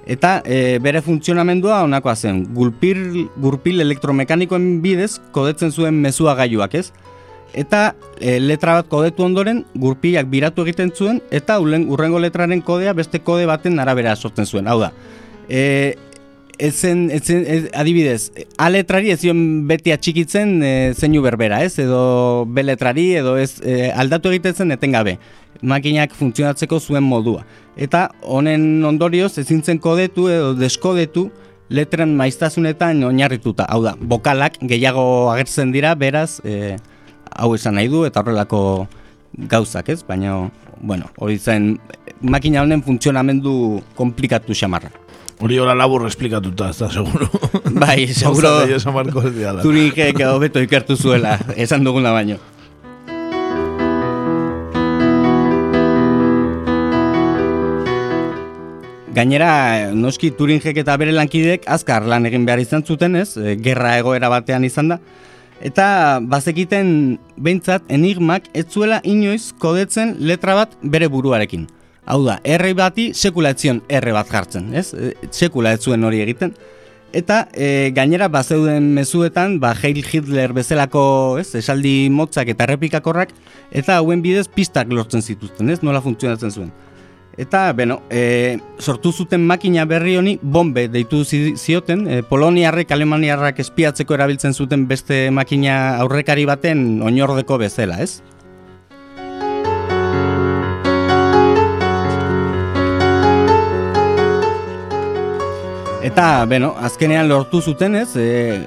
[0.06, 6.92] Eta e, bere funtzionamendua honakoa zen, gulpil, gurpil elektromekanikoen bidez kodetzen zuen mezua gaiuak, ez?
[7.56, 12.94] Eta e, letra bat kodetu ondoren, gurpilak biratu egiten zuen, eta ulen, urrengo letraren kodea
[12.94, 14.70] beste kode baten arabera sortzen zuen.
[14.70, 14.92] Hau da,
[15.50, 15.96] e,
[16.60, 21.78] ezen, ezen, ez, adibidez, A letrari ez zion beti atxikitzen e, zeinu berbera, ez?
[21.80, 25.18] Edo B letrari, edo ez e, aldatu egiten zen etengabe.
[25.62, 27.46] Makinak funtzionatzeko zuen modua.
[27.78, 31.30] Eta honen ondorioz ezin zen kodetu edo deskodetu
[31.70, 33.66] letren maiztasunetan oinarrituta.
[33.70, 36.76] Hau da, bokalak gehiago agertzen dira, beraz, e,
[37.36, 38.62] hau esan nahi du eta horrelako
[39.52, 40.02] gauzak, ez?
[40.08, 40.46] Baina,
[40.82, 41.76] bueno, hori zen
[42.22, 45.05] makina honen funtzionamendu komplikatu xamarra.
[45.44, 47.28] Hori hola labur esplikatuta, ez da, seguro.
[47.84, 48.54] Bai, seguro.
[49.62, 52.40] Turin jek hobeto ikertu zuela, esan duguna baino.
[59.16, 63.94] Gainera, noski Turingek eta bere lankidek azkar lan egin behar izan zuten ez, e, gerra
[64.00, 65.00] egoera batean izan da.
[65.64, 66.90] Eta bazekiten
[67.40, 71.64] behintzat enigmak ez zuela inoiz kodetzen letra bat bere buruarekin.
[72.06, 74.92] Hau da, R bati sekula etzion R bat jartzen, ez?
[74.94, 76.54] E, sekula ez zuen hori egiten.
[77.16, 81.54] Eta e, gainera bazeuden mezuetan, ba Heil Hitler bezalako, ez?
[81.58, 83.32] Esaldi motzak eta errepikakorrak
[83.72, 85.80] eta hauen bidez pistak lortzen zituzten, ez?
[85.82, 86.74] Nola funtzionatzen zuen.
[87.38, 94.16] Eta, beno, e, sortu zuten makina berri honi bombe deitu zioten, e, Poloniarrek, Alemaniarrak espiatzeko
[94.16, 98.22] erabiltzen zuten beste makina aurrekari baten oinordeko bezala, ez?
[106.06, 108.60] Eta, beno, azkenean lortu zuten ez, e,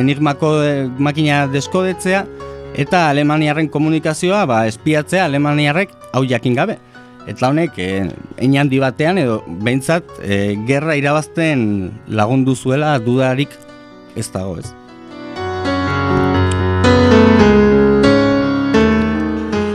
[0.00, 2.22] enigmako e, makina deskodetzea,
[2.80, 6.78] eta Alemaniarren komunikazioa, ba, espiatzea Alemaniarrek hau jakin gabe.
[7.28, 8.06] Eta honek, e,
[8.62, 13.52] handi batean, edo behintzat, e, gerra irabazten lagundu zuela dudarik
[14.16, 14.72] ez dago ez.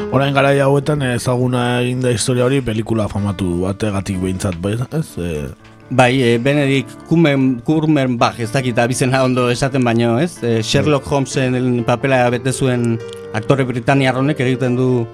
[0.10, 5.06] Orain gara hauetan ezaguna egin da historia hori pelikula famatu bategatik behintzat, bai, ez?
[5.22, 5.75] E...
[5.90, 10.40] Bai, e, Benedict Cumberbatch ez dakit abizena ondo esaten baino, ez?
[10.42, 12.96] E, Sherlock Holmesen papela bete zuen
[13.38, 15.06] aktore britaniarronek egiten du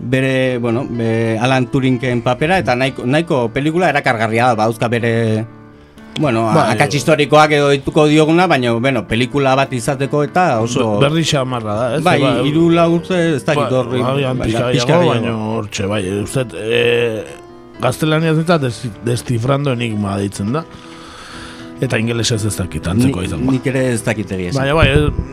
[0.00, 5.46] bere, bueno, be, Alan Turingken papera, eta nahiko, nahiko pelikula erakargarria da, bauzka bere,
[6.20, 10.98] bueno, bai, akatz historikoak edo dituko dioguna, baina, bueno, pelikula bat izateko eta oso...
[11.00, 12.02] Berri xamarra da, ez?
[12.04, 14.02] Bai, ba, iru lagurtze ez dakit ba, horri.
[14.40, 16.80] Bai, pixka baina hortxe, bai, uste, e,
[17.80, 18.58] gaztelania zeta
[19.04, 20.64] destifrando enigma ditzen da.
[21.80, 23.46] Eta ingeles ez dakit, antzeko izan.
[23.48, 24.52] Nik ere ez dakit egia.
[24.52, 24.88] Baina, bai,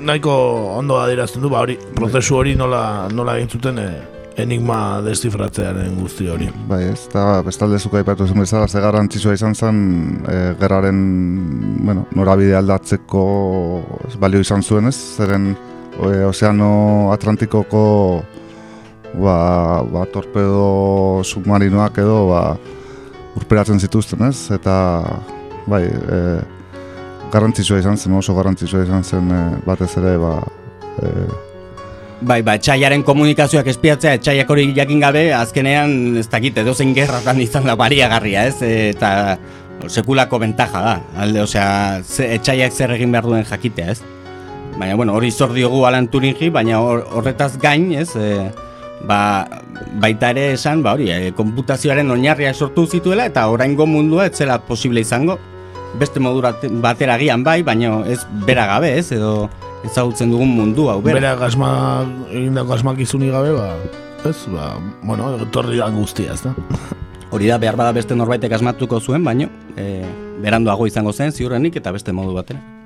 [0.08, 0.34] nahiko
[0.78, 3.88] ondo adirazten du, ba, hori, prozesu hori nola, nola egin zuten, e,
[4.40, 6.48] enigma destifratzearen guzti hori.
[6.70, 9.80] Bai, ez, eta bestalde zuka ipatu zen bezala, ze garrantzitsua izan zen,
[10.24, 11.04] e, gerraren,
[11.84, 13.26] bueno, norabide aldatzeko
[14.22, 17.84] balio izan zuen, ez, zeren e, Ozeano Atlantikoko
[19.16, 22.42] ba, ba, torpedo submarinoak edo ba,
[23.38, 24.76] urperatzen zituzten, ez, eta
[25.70, 26.22] bai, e,
[27.34, 30.40] garrantzitsua izan zen, oso garrantzitsua izan zen e, batez ere, ba,
[31.02, 31.12] e,
[32.18, 37.38] Bai, ba, etxaiaren komunikazioak espiatzea, etxaiak hori jakin gabe, azkenean, ez dakit, edo zen gerratan
[37.44, 38.56] izan da bariagarria, ez?
[38.66, 39.38] Eta
[39.86, 41.68] sekulako bentaja da, alde, osea,
[42.26, 44.02] etxaiak zer egin behar duen jakitea, ez?
[44.80, 48.10] Baina, bueno, hori zor diogu Alan Turingi, baina horretaz gain, ez?
[48.18, 48.50] E,
[49.06, 49.48] ba,
[50.02, 54.60] baita ere esan, ba, hori, e, konputazioaren oinarria sortu zituela, eta oraingo mundua ez zela
[54.66, 55.38] posible izango,
[56.00, 59.12] beste modura batera gian bai, baina ez bera gabe, ez?
[59.16, 59.50] Edo,
[59.86, 61.20] ezagutzen dugun mundu hau bera.
[61.20, 61.72] Bera gasma
[62.32, 63.74] egindako asmakizuni gabe, ba,
[64.26, 64.74] ez, ba,
[65.04, 66.56] bueno, torri da guztia, ez da.
[67.34, 70.06] Hori da, behar bada beste norbaitek asmatuko zuen, baino, e,
[70.42, 72.77] beranduago izango zen, ziurrenik eta beste modu batera.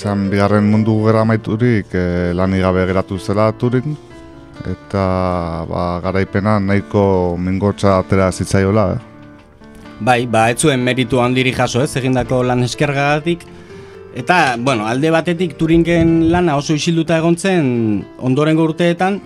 [0.00, 3.90] Esan, bigarren mundu gara maiturik, eh, lan igabe geratu zela Turing,
[4.64, 5.02] eta
[5.68, 7.02] ba, garaipena nahiko
[7.36, 8.84] mingotza atera zitzaiola.
[8.94, 9.66] Eh?
[10.00, 13.44] Bai, ba, ez zuen meritu handiri jaso ez, egindako lan eskergagatik.
[14.16, 19.20] Eta, bueno, alde batetik Turingen lana oso isilduta egontzen ondorengo urteetan,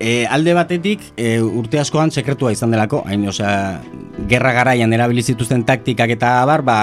[0.00, 3.82] e, alde batetik e, urte askoan sekretua izan delako, hain, osea,
[4.30, 6.78] gerra garaian erabilizituzten taktikak eta abar, ba,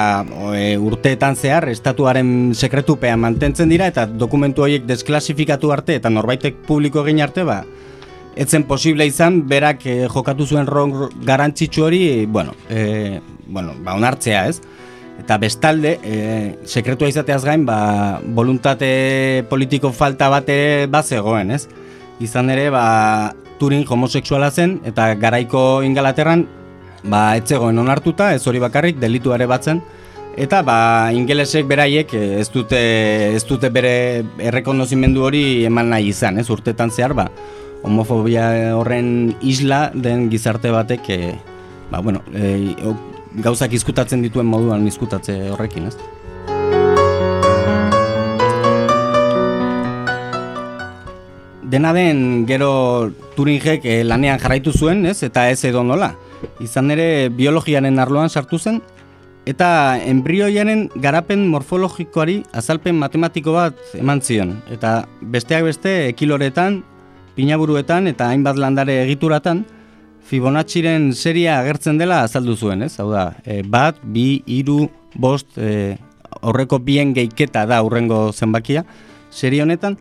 [0.55, 7.03] e, urteetan zehar, estatuaren sekretupean mantentzen dira, eta dokumentu horiek desklasifikatu arte, eta norbaitek publiko
[7.03, 7.63] egin arte, ba,
[8.37, 10.93] etzen posible izan, berak e, jokatu zuen ron
[11.25, 14.61] garantzitsu hori, bueno, e, bueno, ba, onartzea ez.
[15.17, 16.17] Eta bestalde, e,
[16.69, 21.65] sekretua izateaz gain, ba, voluntate politiko falta bate bat zegoen, ez?
[22.23, 26.45] Izan ere, ba, Turin homoseksuala zen, eta garaiko ingalaterran,
[27.03, 29.81] ba, etzegoen onartuta, ez hori bakarrik, delituare batzen,
[30.37, 32.77] Eta ba, ingelesek beraiek ez dute,
[33.33, 37.25] ez dute bere errekonozimendu hori eman nahi izan, ez urtetan zehar, ba,
[37.81, 41.19] homofobia horren isla den gizarte batek e,
[41.89, 42.75] ba, bueno, e,
[43.41, 45.97] gauzak izkutatzen dituen moduan izkutatze horrekin, ez?
[51.67, 55.19] Dena den gero Turingek e, lanean jarraitu zuen, ez?
[55.23, 56.13] Eta ez edo nola.
[56.63, 58.79] Izan ere biologiaren arloan sartu zen
[59.47, 59.69] eta
[60.03, 66.81] embrioiaren garapen morfologikoari azalpen matematiko bat eman zion eta besteak beste ekiloretan
[67.37, 69.63] pinaburuetan eta hainbat landare egituratan
[70.27, 72.97] Fibonacciren seria agertzen dela azaldu zuen, ez?
[72.99, 75.95] Hau da, e, bat, bi, hiru, bost, e,
[76.41, 78.83] horreko bien geiketa da urrengo zenbakia
[79.31, 79.95] serie honetan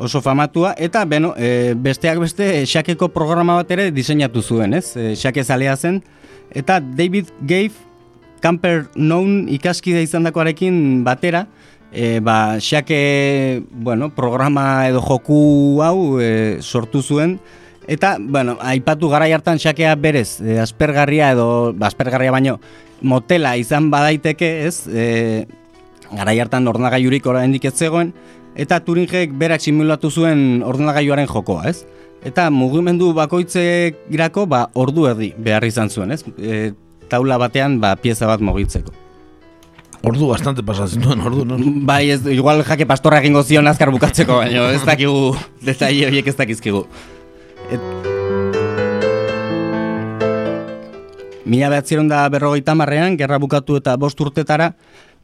[0.00, 4.96] oso famatua eta beno, e, besteak beste xakeko programa bat ere diseinatu zuen, ez?
[4.96, 6.00] E, xake zalea zen.
[6.56, 7.76] Eta David Gave
[8.40, 11.46] Camper Known ikaskide izandakoarekin batera
[11.92, 17.38] e, ba, xake, bueno, programa edo joku hau e, sortu zuen,
[17.90, 22.58] eta, bueno, aipatu gara hartan xakea berez, e, aspergarria edo, ba, aspergarria baino,
[23.02, 25.46] motela izan badaiteke, ez, e,
[26.10, 28.14] gara hartan ordenagaiurik oraindik ez zegoen,
[28.56, 31.84] eta Turingek berak simulatu zuen ordenagailuaren jokoa, ez?
[32.26, 36.24] Eta mugimendu bakoitzek irako, ba, ordu erdi behar izan zuen, ez?
[36.36, 36.72] E,
[37.08, 38.92] taula batean, ba, pieza bat mogitzeko.
[40.04, 41.58] Ordu bastante pasatzen duen, ordu, no?
[41.88, 45.34] Bai, ez, igual jake pastorra egingo zion azkar bukatzeko, baina ez dakigu,
[45.68, 46.86] detaile horiek ez dakizkigu.
[47.70, 47.84] Et...
[51.50, 54.74] Mila behatzeron da berrogeita marrean, gerra bukatu eta bost urtetara,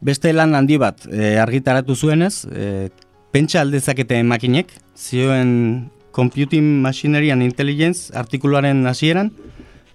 [0.01, 2.89] beste lan handi bat e, argitaratu zuenez, e,
[3.37, 9.29] pentsa aldezakete makinek, zioen Computing Machinery and Intelligence artikuluaren hasieran,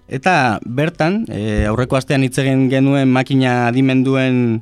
[0.07, 4.61] eta bertan, e, aurreko astean hitz egin genuen makina adimenduen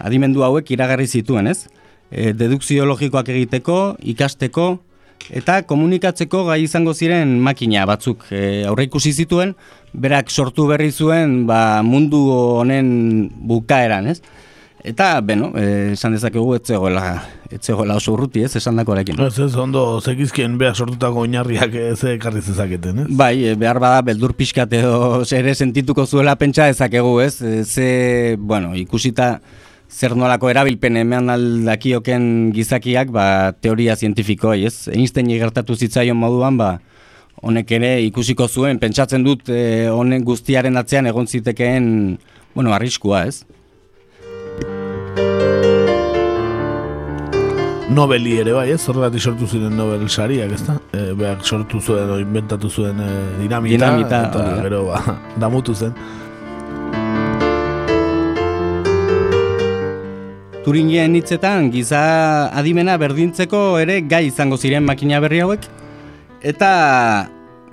[0.00, 1.66] adimendu hauek iragarri zituen, ez?
[2.08, 3.76] E, dedukzio logikoak egiteko,
[4.14, 4.70] ikasteko,
[5.28, 9.52] eta komunikatzeko gai izango ziren makina batzuk e, aurre ikusi zituen,
[9.92, 14.22] berak sortu berri zuen ba, mundu honen bukaeran, ez?
[14.82, 17.02] Eta, beno, e, esan dezakegu etzegoela,
[17.54, 19.20] etzegoela oso urruti, ez, esan dakoarekin.
[19.22, 23.06] Ez, ez, ondo, zekizkien behar sortutako oinarriak ez ekarri zezaketen, ez?
[23.20, 27.36] Bai, e, behar bada beldur pixkat edo ere sentituko zuela pentsa ezakegu, ez?
[27.38, 27.86] E, ze,
[28.40, 29.36] bueno, ikusita
[29.86, 32.26] zer nolako erabilpen hemen aldakioken
[32.56, 33.26] gizakiak, ba,
[33.62, 34.88] teoria zientifiko, ez?
[34.90, 36.72] Einstein gertatu zitzaion moduan, ba,
[37.38, 39.46] honek ere ikusiko zuen, pentsatzen dut
[39.94, 41.90] honen guztiaren atzean egon zitekeen,
[42.56, 43.44] bueno, arriskua, ez?
[47.92, 48.80] Nobeli ere bai, ez?
[48.88, 50.78] Horregatik sortu ziren Nobel sariak, ez da?
[50.96, 53.08] E, behar sortu zuen, o inventatu zuen e,
[53.42, 55.92] dinamita, dinamita, eta gero, ba, damutu zen.
[60.64, 62.00] Turingien hitzetan giza
[62.54, 65.68] adimena berdintzeko ere gai izango ziren makina berri hauek
[66.40, 66.72] eta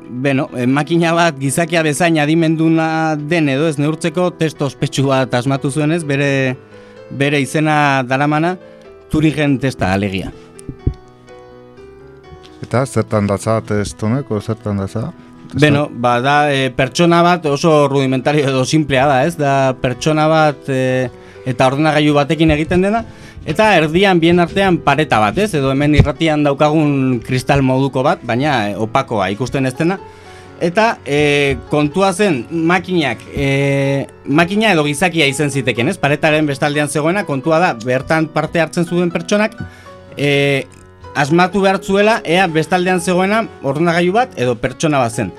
[0.09, 5.69] Beno, eh, makina bat gizakia bezain adimenduna den edo ez neurtzeko testo ospetsu bat asmatu
[5.69, 6.55] zuenez, bere,
[7.13, 8.55] bere izena daramana
[9.09, 10.31] Turingen testa alegia.
[12.61, 15.09] Eta zertan datza testoneko, zertan datza?
[15.53, 19.33] Beno, ba, da e, pertsona bat oso rudimentario edo simplea da, ez?
[19.39, 21.09] Da pertsona bat e,
[21.49, 23.01] eta ordenagailu batekin egiten dena,
[23.49, 25.49] eta erdian bien artean pareta bat, ez?
[25.57, 29.97] Edo hemen irratian daukagun kristal moduko bat, baina e, opakoa ikusten ez dena.
[30.59, 35.95] Eta e, kontua zen makinak, e, makina edo gizakia izen ziteken, ez?
[35.97, 39.55] Paretaren bestaldean zegoena, kontua da, bertan parte hartzen zuen pertsonak,
[40.19, 40.65] e,
[41.15, 45.31] asmatu behar zuela, ea bestaldean zegoena ordenagailu bat edo pertsona bat zen.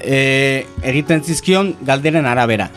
[0.00, 2.68] E, egiten zizkion galderen arabera.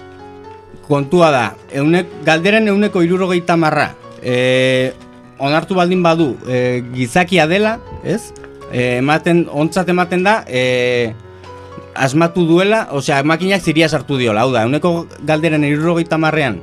[0.87, 1.43] Kontua da,
[1.75, 3.89] eunek, galderen euneko irurogeita marra,
[4.23, 4.93] e,
[5.43, 7.75] onartu baldin badu e, gizakia dela,
[8.07, 8.31] ez?
[8.71, 11.11] E, ematen, ontzat ematen da, e,
[11.95, 16.59] asmatu duela, osea, makinak ziria sartu diola, hau da, euneko galderen irurogeita marrean,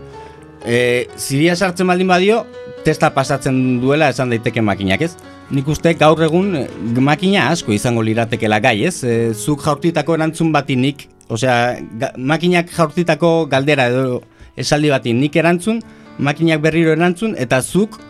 [0.64, 2.44] e, ziria sartzen baldin badio,
[2.84, 5.14] testa pasatzen duela esan daiteke makinak, ez?
[5.50, 6.66] Nik uste gaur egun e,
[7.00, 9.02] makina asko izango liratekela gai, ez?
[9.04, 11.78] E, zuk jaurtitako erantzun bati nik, osea,
[12.16, 14.22] makinak jaurtitako galdera edo
[14.60, 15.82] esaldi bati nik erantzun,
[16.18, 18.00] makinak berriro erantzun, eta zuk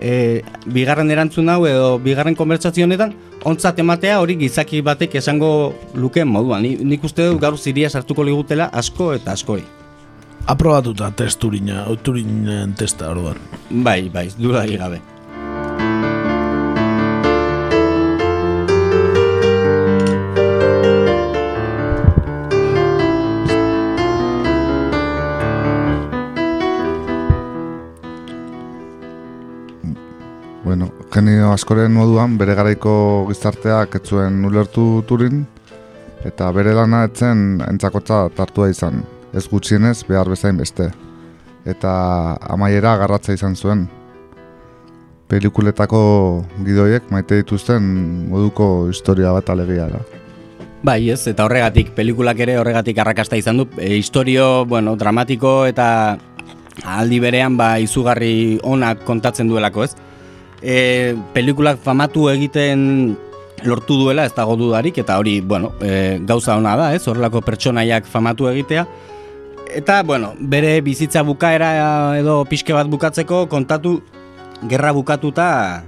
[0.00, 3.14] e, bigarren erantzun hau edo bigarren konbertsazio honetan,
[3.44, 6.62] ontzat ematea hori gizaki batek esango luke moduan.
[6.62, 9.64] Ni, nik uste dut gaur ziria sartuko ligutela asko eta askori.
[10.50, 13.38] Aprobatuta test turina, turinen testa orduan.
[13.70, 15.00] Bai, bai, duda gabe.
[31.10, 32.92] Genio askoren moduan bere garaiko
[33.26, 35.40] gizarteak ez zuen ulertu turin
[36.28, 39.00] eta bere lana etzen entzakotza tartua izan,
[39.34, 40.86] ez gutxienez behar bezain beste.
[41.66, 41.92] Eta
[42.54, 43.88] amaiera garratza izan zuen.
[45.30, 46.00] Pelikuletako
[46.66, 47.88] gidoiek maite dituzten
[48.30, 50.00] moduko historia bat alegia da.
[50.86, 53.66] Bai, ez, eta horregatik, pelikulak ere horregatik arrakasta izan du.
[53.76, 55.88] E, historio, bueno, dramatiko eta
[56.86, 60.09] aldi berean ba izugarri onak kontatzen duelako, ez?
[60.62, 63.16] E, pelikulak famatu egiten
[63.64, 67.06] lortu duela ez dago dudarik eta hori, bueno, e, gauza ona da, ez?
[67.08, 68.86] Horrelako pertsonaiak famatu egitea.
[69.70, 74.00] Eta, bueno, bere bizitza bukaera edo pixke bat bukatzeko kontatu
[74.68, 75.84] gerra bukatuta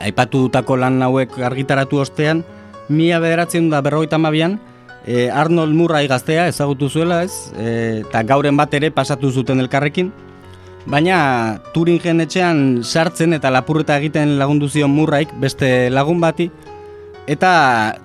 [0.00, 2.42] aipatu dutako lan hauek argitaratu ostean,
[2.88, 4.58] mila bederatzen da berrogeita mabian,
[5.04, 10.10] e, Arnold Murray gaztea ezagutu zuela ez, e, eta gauren bat ere pasatu zuten elkarrekin,
[10.86, 16.50] baina Turingen etxean sartzen eta lapurreta egiten lagundu zion Murraik beste lagun bati,
[17.30, 17.52] eta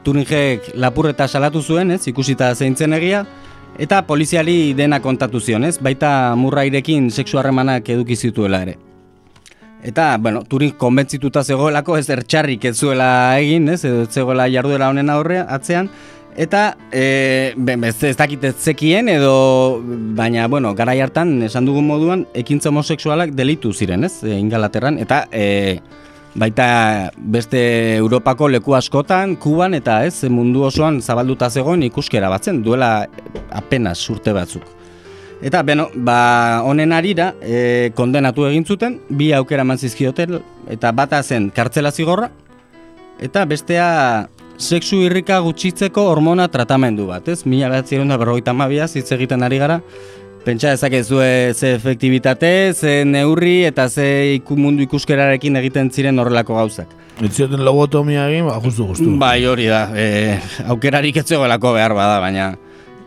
[0.03, 3.25] Turingek lapurreta salatu zuen, ez, ikusita zeintzen egia,
[3.79, 8.77] eta poliziali dena kontatu zion, ez, baita Murrairekin sexu harremanak eduki zituela ere.
[9.85, 15.11] Eta, bueno, Turing konbentzituta zegoelako ez ertxarrik ez zuela egin, ez, ez zegoela jarduera honen
[15.13, 15.91] aurrea atzean,
[16.35, 19.81] Eta, e, be- ez, ez dakit ez zekien edo,
[20.17, 25.29] baina, bueno, garai hartan, esan dugun moduan, ekintza homosexualak delitu ziren, ez, e, Ingalaterran, eta
[25.31, 25.79] e,
[26.35, 33.07] baita beste Europako leku askotan, Kuban, eta ez, mundu osoan zabalduta zegoen ikuskera batzen, duela
[33.55, 34.67] apenas urte batzuk.
[35.39, 41.23] Eta, beno, ba, honen arira, e, kondenatu egin zuten, bi aukera eman zizkioten, eta bata
[41.23, 42.33] zen kartzela zigorra,
[43.23, 47.43] eta bestea sexu irrika gutxitzeko hormona tratamendu bat, ez?
[47.45, 49.79] Mila behatzieron da berrogeita mabiaz, hitz egiten ari gara,
[50.45, 56.91] pentsa dezakezue ze efektibitate, ze neurri eta ze iku mundu ikuskerarekin egiten ziren horrelako gauzak.
[57.23, 59.09] Etzioten lobotomia egin, ba, justu, justu.
[59.19, 60.37] Bai, hori da, e,
[60.67, 62.49] aukerarik ez zegoelako behar bada, baina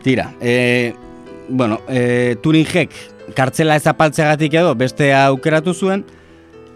[0.03, 0.31] tira.
[0.41, 0.93] E,
[1.49, 2.93] bueno, e, Turingek
[3.37, 6.03] kartzela ez apaltzeagatik edo beste aukeratu zuen,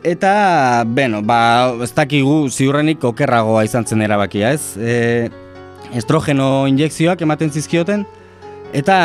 [0.04, 4.76] eta, bueno, ba, ez dakigu ziurrenik okerragoa izan zen erabakia, ez?
[4.78, 5.30] E,
[5.96, 8.06] estrogeno injekzioak ematen zizkioten,
[8.76, 8.98] eta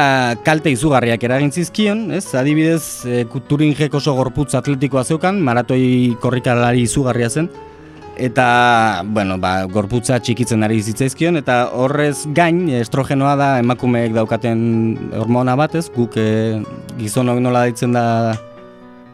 [0.44, 2.26] kalte izugarriak eragin zizkion, ez?
[2.34, 7.48] Adibidez, e, Turingek oso gorputz atletikoa zeukan, maratoi korrikalari izugarria zen,
[8.18, 14.58] eta bueno, ba, gorputza txikitzen ari zitzaizkion eta horrez gain estrogenoa da emakumeek daukaten
[15.20, 15.86] hormona bat, ez?
[15.94, 16.58] Guk e,
[16.98, 18.34] gizonok nola deitzen da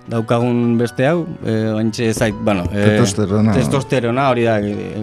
[0.09, 3.55] daukagun beste hau, e, ointxe zait, bueno, e, Testosterona.
[3.57, 4.59] testosterona, hori da,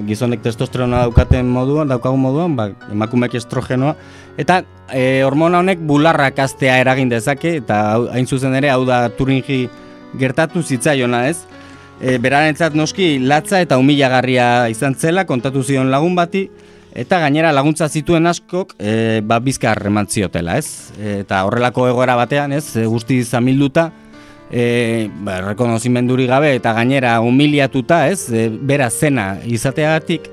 [0.06, 3.96] gizonek testosterona daukaten moduan, daukagun moduan, ba, emakumeek estrogenoa,
[4.42, 4.62] eta
[4.94, 7.82] e, hormona honek bularrak astea eragin dezake, eta
[8.14, 9.64] hain zuzen ere, hau da Turingi
[10.20, 11.40] gertatu zitzaiona, ez?
[12.02, 16.48] E, berarentzat noski latza eta humilagarria izan zela kontatu zion lagun bati
[16.98, 20.92] eta gainera laguntza zituen askok e, ba, bizkar eman ziotela, ez?
[20.98, 22.76] E, eta horrelako egoera batean, ez?
[22.76, 23.90] E, guzti zamilduta
[24.52, 28.30] e, ba, rekonozimenduri gabe eta gainera humiliatuta, ez?
[28.32, 30.30] E, bera zena izateagatik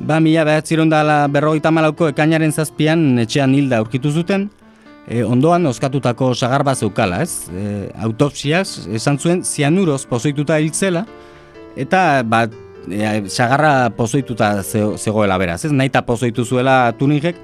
[0.00, 4.48] ba, mila behatziron dala berrogeita malauko ekainaren zazpian etxean hilda aurkitu zuten,
[5.08, 7.48] e, ondoan oskatutako sagar bat zeukala, ez?
[7.52, 11.04] E, autopsiaz esan zuen zianuroz pozoituta hiltzela,
[11.76, 12.54] eta bat
[12.90, 15.72] e, sagarra pozoituta ze- zegoela beraz, ez?
[15.72, 17.36] Naita pozoitu zuela Tuningek,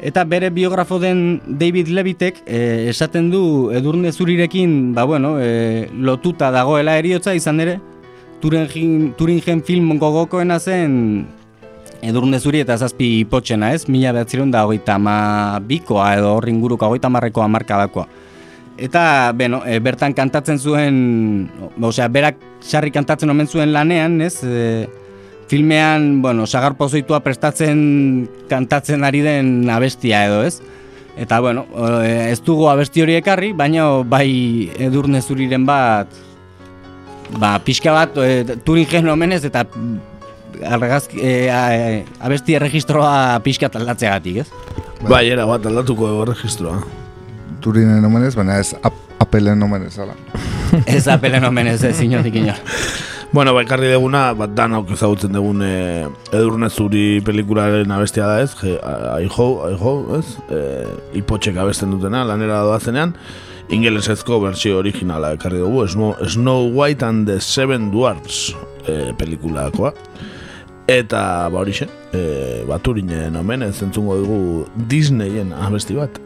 [0.00, 6.50] eta bere biografo den David Levitek e, esaten du edurne zurirekin, ba bueno, e, lotuta
[6.54, 7.80] dagoela eriotza izan ere,
[8.38, 11.26] Turingen, Turingen film gogokoena zen
[12.02, 16.86] edurne zuri eta zazpi ipotxena ez, mila behatziron da hogeita ama bikoa edo horri inguruko
[16.86, 18.06] hogeita marrekoa markadakoa.
[18.78, 21.48] Eta, beno, e, bertan kantatzen zuen,
[21.82, 24.86] osea, berak sarri kantatzen omen zuen lanean, ez, e,
[25.48, 30.60] filmean, bueno, sagar pozoitua prestatzen kantatzen ari den abestia edo, ez?
[31.18, 31.66] Eta, bueno,
[32.04, 36.12] e, ez dugu abesti hori ekarri, baina bai edurne zuriren bat,
[37.40, 39.64] ba, pixka bat, e, Turingen omenez eta
[40.68, 44.78] argazki, e, a, e, abesti erregistroa pixka aldatzeagatik, ez?
[45.08, 46.80] Bai, era bat aldatuko dugu erregistroa.
[47.64, 50.14] Turinen omenez, baina ez ap apelen omenez, ala.
[50.86, 52.62] ez apelen omenez, ez inotik inor.
[53.30, 58.38] Bueno, ba, ekarri deguna, bat dan hauk ezagutzen dugun e, edurne zuri pelikularen abestia da
[58.40, 60.60] ez, je, aiho, aiho, ez, e,
[61.20, 63.12] ipotxek abesten dutena, lanera doazenean,
[63.68, 68.54] ingelesezko bertsio originala ekarri dugu, Snow, Snow White and the Seven Dwarfs
[68.88, 69.92] e, pelikulakoa.
[70.88, 71.22] Eta,
[71.52, 71.84] ba horixe,
[72.16, 74.40] e, baturinen omen, ez entzungo dugu
[74.88, 76.16] Disneyen abesti bat.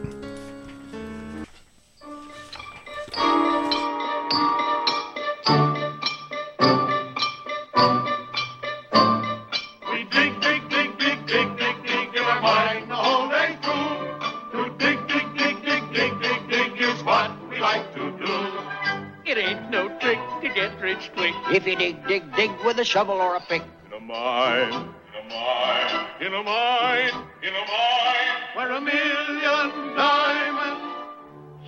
[21.54, 23.62] If you dig, dig, dig with a shovel or a pick.
[23.86, 29.94] In a mine, in a mine, in a mine, in a mine, where a million
[29.94, 30.82] diamonds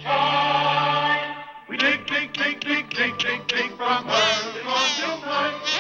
[0.01, 1.37] shine.
[1.69, 5.74] We dig, dig, dig, dig, dig, dig, dig from early morn till night.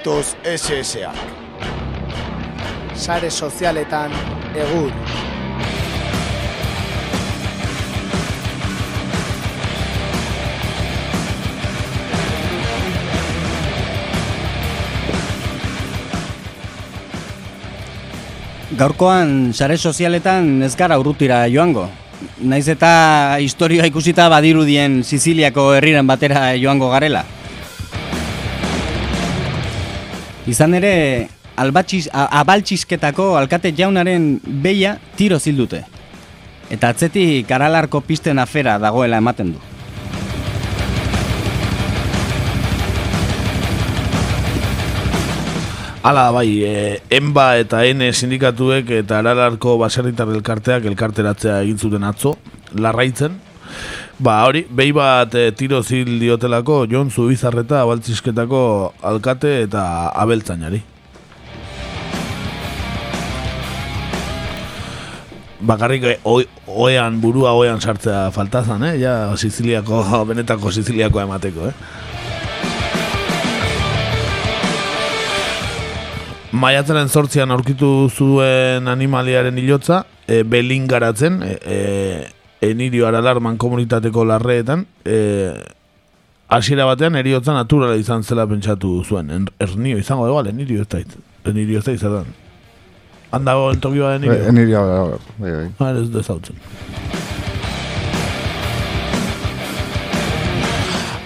[0.00, 1.12] Badatoz SSA.
[2.96, 4.10] Sare sozialetan
[4.56, 4.92] egur.
[18.70, 21.90] Gaurkoan sare sozialetan ez gara urrutira joango.
[22.40, 27.26] Naiz eta historioa ikusita badirudien Siziliako herriren batera joango garela.
[30.48, 31.28] Izan ere,
[31.60, 35.82] albatxiz, abaltxizketako alkate jaunaren beia tiro zildute.
[36.70, 39.60] Eta atzetik aralarko pisten afera dagoela ematen du.
[46.00, 52.38] Hala bai, e, enba eta N sindikatuek eta aralarko baserritar elkarteak elkarteratzea egin zuten atzo,
[52.72, 53.36] larraitzen.
[54.20, 58.60] Ba hori, behi bat e, tiro zil diotelako Jon Zubizarreta abaltzizketako
[59.10, 59.84] alkate eta
[60.24, 60.82] abeltzainari.
[65.70, 68.94] Bakarrik e, oi- oean, burua oean sartzea faltazan, eh?
[69.00, 71.74] Ja, Siziliako, benetako Siziliako emateko, eh?
[76.60, 84.86] Maiatzaren sortzian aurkitu zuen animaliaren hilotza, e, belin garatzen, e, e, enirio aralarman komunitateko larreetan,
[85.04, 85.54] e,
[86.48, 89.30] hasiera batean eriotza naturala izan zela pentsatu zuen.
[89.30, 91.02] En, ernio izango igual, enirio ez da,
[91.50, 92.32] enirio ez da izan.
[93.30, 94.38] Handago entokioa enirio?
[94.50, 94.80] Eniria,
[95.38, 95.66] bai, bai.
[95.78, 96.58] Ah, ez dezautzen.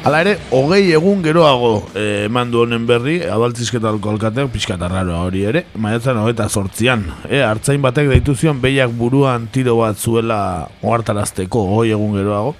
[0.04, 5.64] Hala ere, hogei egun geroago eh, eman du honen berri, abaltzizketalko alkateak pixka hori ere,
[5.80, 7.06] maiatzen hogeita sortzian.
[7.24, 12.54] E, hartzain batek deitu zion behiak buruan tiro bat zuela ohartarazteko hogei egun geroago.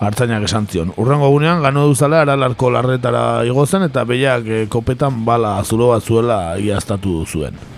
[0.00, 0.90] Hartzainak esan zion.
[0.96, 6.58] Urrengo egunean gano duzala aralarko larretara igozen eta behiak eh, kopetan bala zulo bat zuela
[6.58, 7.73] iaztatu zuen.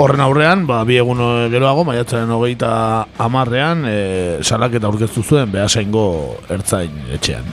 [0.00, 1.20] Horren aurrean, ba, bi egun
[1.52, 2.70] geroago, maiatzaren hogeita
[3.20, 3.96] amarrean, e,
[4.40, 6.04] salaketa aurkeztu zuen behasaingo
[6.50, 7.44] ertzain etxean.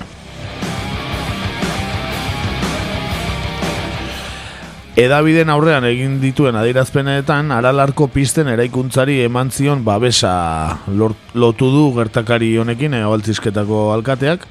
[4.99, 11.35] Edabiden aurrean egin dituen adierazpenetan, aralarko pisten eraikuntzari eman zion babesa lort-
[11.71, 13.03] du gertakari honekin, e,
[13.95, 14.47] alkateak,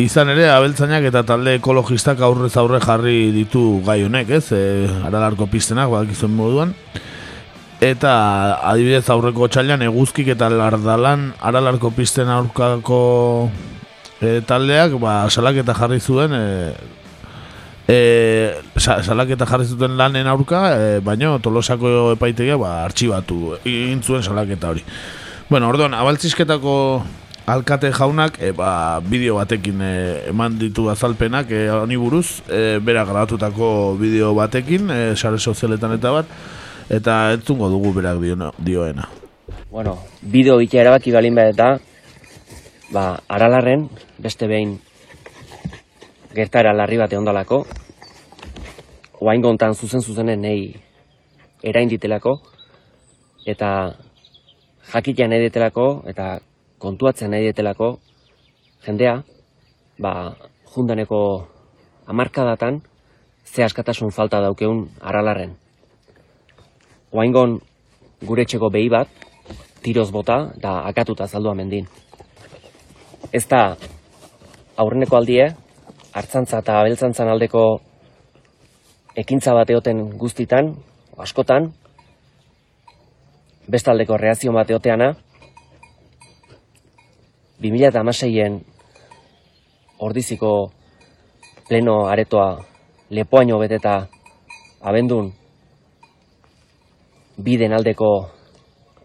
[0.00, 4.46] Izan ere, abeltzainak eta talde ekologistak aurrez aurre jarri ditu gai honek, ez?
[4.56, 6.72] E, aralarko pistenak, badakizuen moduan.
[7.82, 8.14] Eta
[8.70, 13.02] adibidez aurreko txailan eguzkik eta lardalan aralarko pisten aurkako
[14.22, 16.72] e, taldeak, ba, salaketa jarri zuen, e,
[17.84, 17.98] e,
[18.78, 24.72] sa, salaketa jarri zuten lanen aurka, e, baino tolosako epaitegia ba, artxibatu, egin zuen salaketa
[24.72, 24.86] hori.
[25.50, 26.78] Bueno, orduan, abaltzizketako
[27.46, 29.94] alkate jaunak e, ba, bideo batekin e,
[30.30, 36.12] eman ditu azalpenak e, honi buruz, e, bera grabatutako bideo batekin, e, sare sozialetan eta
[36.14, 36.30] bat,
[36.90, 39.08] eta entzungo dugu berak dio, dioena.
[39.70, 41.68] Bueno, bideo bitea erabaki balin behar eta,
[42.92, 43.88] ba, aralarren,
[44.18, 44.78] beste behin
[46.34, 47.64] gertara larri bate ondalako,
[49.20, 50.70] oain gontan zuzen zuzenen nahi
[51.62, 52.38] erain ditelako,
[53.46, 53.68] eta
[54.92, 56.38] jakitea nahi ditelako, eta
[56.82, 57.94] kontuatzen nahi ditelako,
[58.82, 59.20] jendea,
[60.02, 60.34] ba,
[60.74, 61.20] jundaneko
[62.10, 62.80] amarkadatan,
[63.46, 65.54] ze askatasun falta daukeun aralarren.
[67.12, 67.60] Oaingon
[68.26, 69.08] gure etxeko behi bat,
[69.82, 71.86] tiroz bota, da akatuta zaldua mendin.
[73.32, 73.76] Ez da,
[74.76, 75.52] aurreneko aldie,
[76.12, 77.64] hartzantza eta abeltzantzan aldeko
[79.22, 80.74] ekintza bat eoten guztitan,
[81.18, 81.70] askotan,
[83.70, 85.12] bestaldeko reazio bat eoteana,
[87.62, 88.60] 2006en
[89.98, 90.72] ordiziko
[91.68, 92.58] pleno aretoa
[93.10, 94.06] lepoaino beteta
[94.80, 95.32] abendun
[97.42, 98.10] biden aldeko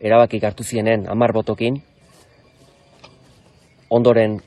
[0.01, 1.81] erabakik hartu zienen amar botokin,
[3.89, 4.39] ondoren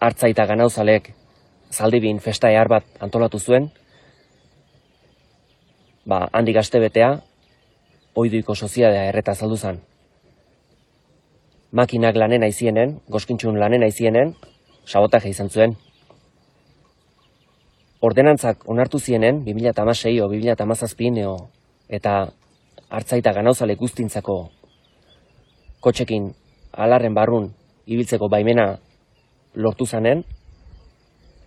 [0.00, 1.12] hartzaita ganauzalek
[1.72, 3.70] zaldibin festa ehar bat antolatu zuen,
[6.06, 7.18] ba, handik aste betea,
[8.16, 9.80] oiduiko soziadea erreta zaldu zen.
[11.72, 14.32] Makinak lanen aizienen, goskintxun lanen aizienen,
[14.88, 15.74] sabotaje izan zuen.
[18.00, 21.34] Ordenantzak onartu zienen, 2006 o 2008 neo,
[21.88, 22.30] eta
[22.88, 24.38] hartzaita ganauzale guztintzako
[25.84, 26.30] kotxekin
[26.72, 27.50] alarren barrun
[27.86, 28.78] ibiltzeko baimena
[29.54, 30.24] lortu zanen,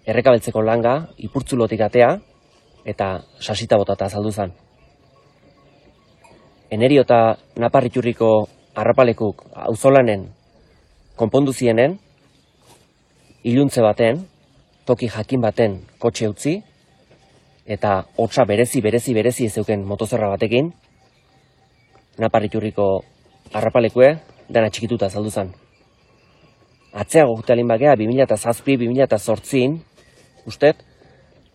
[0.05, 2.13] errekabeltzeko langa, ipurtzulotik atea,
[2.85, 4.53] eta sasita botata azaldu zen.
[6.71, 8.31] Enerio eta naparriturriko
[8.75, 10.29] harrapalekuk auzolanen
[11.15, 11.99] konpondu zienen,
[13.43, 14.23] iluntze baten,
[14.85, 16.53] toki jakin baten kotxe utzi,
[17.65, 20.71] eta hotza berezi, berezi, berezi ezeuken motozerra batekin,
[22.17, 22.87] naparriturriko
[23.53, 24.15] harrapalekue,
[24.49, 25.51] dena txikituta azaldu zen.
[26.91, 29.77] Atzeago gutalin bagea, 2007, 2008,
[30.49, 30.81] ustet,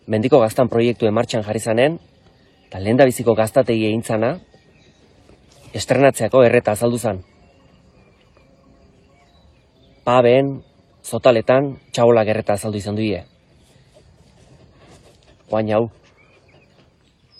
[0.07, 1.99] mendiko gaztan proiektu martxan jarri zanen,
[2.67, 4.03] eta lehen biziko gaztategi egin
[5.73, 7.21] estrenatzeako erreta azaldu zan.
[10.07, 10.61] Paben,
[11.03, 13.23] zotaletan, txabolak erreta azaldu izan duie.
[15.51, 15.89] Oain hau,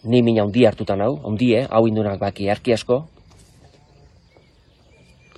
[0.03, 3.01] ni mina hundi hartutan hau, hundie, hau indunak baki arki asko,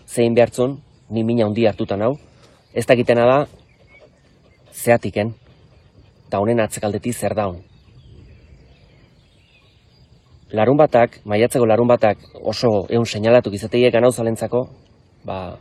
[0.08, 0.80] zein behartzun,
[1.10, 2.14] ni mina hundi hartutan hau,
[2.74, 3.40] ez dakitena da,
[4.74, 5.34] zeatiken,
[6.28, 7.69] eta honen atzekaldetik zer daun.
[10.50, 14.64] Larun batak, maiatzeko larun batak oso egun seinalatuk izateie ganau zalentzako,
[15.26, 15.60] ba,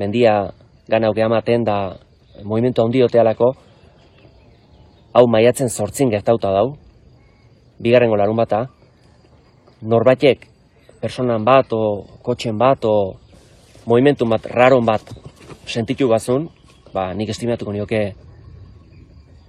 [0.00, 0.54] mendia
[0.88, 1.98] ganau gehamaten da
[2.42, 3.52] movimentu handi otealako,
[5.12, 6.78] hau maiatzen sortzin gertauta dau,
[7.78, 8.64] bigarrengo larun bata,
[9.82, 10.48] norbatek
[11.02, 13.18] personan bat, o kotxen bat, o
[13.84, 15.04] movimentu bat, raron bat
[15.68, 16.48] sentitu bazun,
[16.94, 18.02] ba, nik estimatuko nioke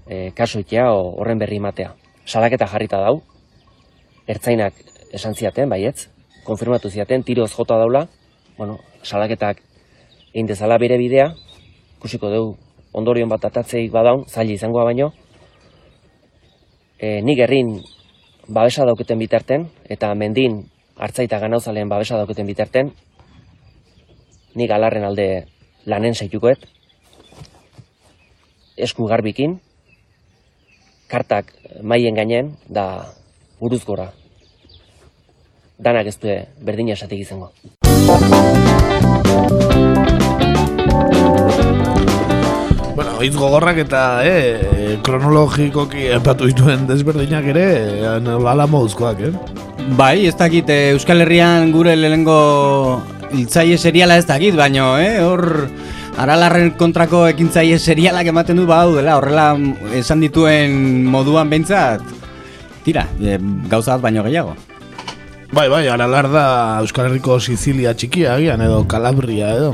[0.04, 1.96] e, kaso itea o horren berri matea.
[2.26, 3.22] Salaketa jarrita dau,
[4.30, 4.78] ertzainak
[5.16, 6.08] esan ziaten, baietz,
[6.46, 8.06] konfirmatu ziaten, tiroz jota daula,
[8.58, 9.64] bueno, salaketak
[10.30, 11.32] egin dezala bere bidea,
[12.00, 12.58] kusiko dugu
[12.94, 15.12] ondorion bat atatzeik badaun, zaila izangoa baino,
[17.00, 17.80] e, nik errin
[18.48, 20.62] babesa dauketen bitarten, eta mendin
[20.98, 22.94] hartzaita ganauzalean babesa dauketen bitarten,
[24.56, 25.30] nik alarren alde
[25.90, 26.66] lanen zaitukoet,
[28.78, 29.60] esku garbikin,
[31.10, 32.86] kartak maien gainen, da
[33.60, 34.12] buruz gora.
[35.80, 37.54] Danak ez du berdina esatik izango.
[42.98, 47.64] Bueno, hitz gogorrak eta eh, kronologikoki epatu dituen desberdinak ere,
[48.04, 49.32] eh, ala moduzkoak, eh?
[49.96, 52.40] Bai, ez dakit eh, Euskal Herrian gure lehenengo
[53.32, 55.70] hiltzaile seriala ez dakit, baino, eh, hor
[56.20, 59.54] aralarren kontrako ekintzaile serialak ematen du bau dela, horrela
[59.96, 60.76] esan dituen
[61.08, 62.04] moduan behintzat,
[62.84, 63.40] tira, e,
[63.72, 64.58] gauza bat baino gehiago.
[65.52, 66.44] Bai, bai, aralar da
[66.84, 69.72] Euskal Herriko Sizilia txikia agian edo Kalabria edo.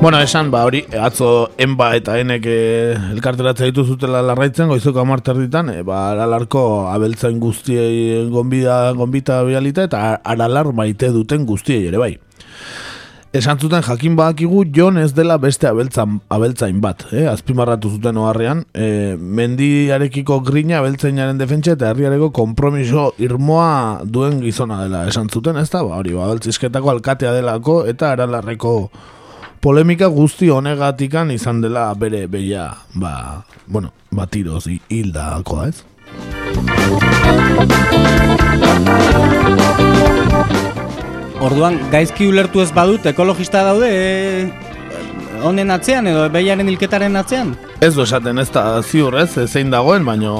[0.00, 5.36] Bueno, esan, ba, hori, atzo enba eta enek eh, elkarteratzea ditu zutela larraitzen, goizoko amarter
[5.36, 12.00] ditan, e, ba, aralarko abeltzain guztiei gonbida, gonbita bialita, eta aralar maite duten guztiei ere
[12.00, 12.14] bai.
[13.30, 17.28] Esan zuten jakin badakigu Jon ez dela beste abeltzan, abeltzain bat, eh?
[17.30, 25.04] azpimarratu zuten oharrean, e, mendiarekiko grina abeltzainaren defentsa eta herriareko kompromiso irmoa duen gizona dela
[25.06, 28.74] esan zuten, ez da, ba, hori, ba, abeltzizketako alkatea delako eta aralarreko
[29.62, 32.66] polemika guzti honegatikan izan dela bere beia,
[32.98, 35.86] ba, bueno, batiroz hildakoa, ez?
[41.40, 44.48] Orduan, gaizki ulertu ez badut, ekologista daude e,
[45.40, 47.54] honen atzean edo behiaren hilketaren atzean?
[47.80, 50.34] Ez du esaten ez da ziur ez, zein dagoen, baino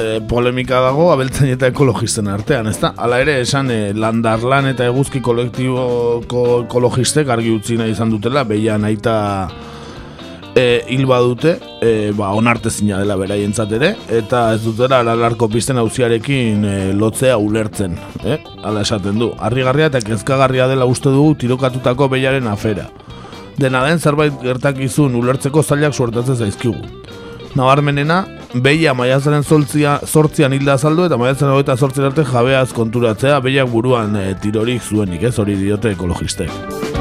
[0.00, 2.94] e, polemika dago abeltzen eta ekologisten artean, ez da?
[2.96, 8.88] Hala ere, esan e, landarlan eta eguzki kolektiboko ekologistek argi utzi nahi izan dutela, behian
[8.88, 9.18] aita
[10.58, 15.78] e, hil badute, e, ba, onarte zina dela beraientzat ere, eta ez dutera alalarko pisten
[15.78, 17.94] hauziarekin e, lotzea ulertzen,
[18.24, 18.38] e?
[18.66, 19.30] ala esaten du.
[19.38, 22.88] Arrigarria eta kezkagarria dela uste dugu tirokatutako behiaren afera.
[23.58, 26.76] Dena den zerbait gertakizun ulertzeko zailak suertatzen zaizkigu.
[27.58, 28.20] Nabarmenena,
[28.54, 34.30] behia maiatzaren sortzian hilda azaldu eta maiatzaren hogeita sortzen arte jabeaz konturatzea behiak buruan e,
[34.42, 36.97] tirorik zuenik, ez hori diote ekologistek.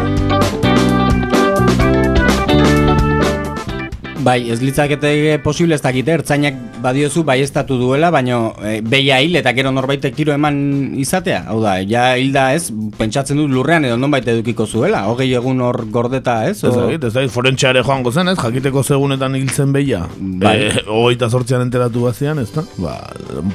[4.27, 9.53] Bai, ez litzakete posible ez dakite, ertzainak badiozu baiestatu duela, baino e, beia hil eta
[9.55, 10.57] gero norbaitek tiro eman
[10.99, 11.45] izatea.
[11.47, 12.65] Hau da, ja hilda ez,
[12.99, 16.57] pentsatzen dut lurrean edo nonbait edukiko zuela, hogei egun hor gordeta ez?
[16.59, 20.03] Ez dakit, ez dakit, forentxeare joango zen, ez, jakiteko segunetan hiltzen beia.
[20.43, 20.57] Bai.
[20.65, 22.65] E, hogeita sortzean enteratu bazian, ez da?
[22.83, 22.97] Ba,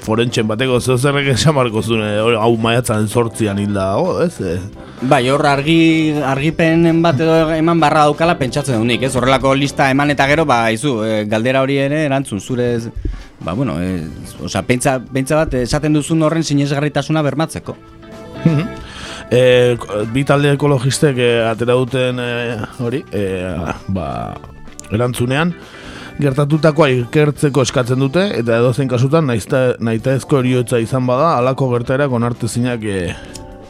[0.06, 4.40] forentxen bateko zeu zerrek esamarko zuen, e, hau maiatzan sortzean hilda, dago, ez?
[4.40, 4.56] E,
[5.02, 9.16] Bai, hor argi, argipenen bat edo eman barra daukala pentsatzen dunik, ez?
[9.18, 12.78] Horrelako lista eman eta gero, ba, izu, e, galdera hori ere erantzun, zure,
[13.40, 14.06] ba, bueno, e,
[14.44, 17.76] oza, pentsa, pentsa bat esaten duzun horren sinesgarritasuna bermatzeko.
[19.30, 19.42] e,
[20.12, 22.32] bi talde ekologistek e, atera duten e,
[22.84, 23.26] hori, e,
[23.88, 24.08] ba,
[24.92, 25.54] erantzunean,
[26.22, 32.12] gertatutakoa ikertzeko eskatzen dute, eta edozein kasutan, naizta, naita ezko eriotza izan bada, alako gertaerak
[32.12, 32.98] onartezinak e,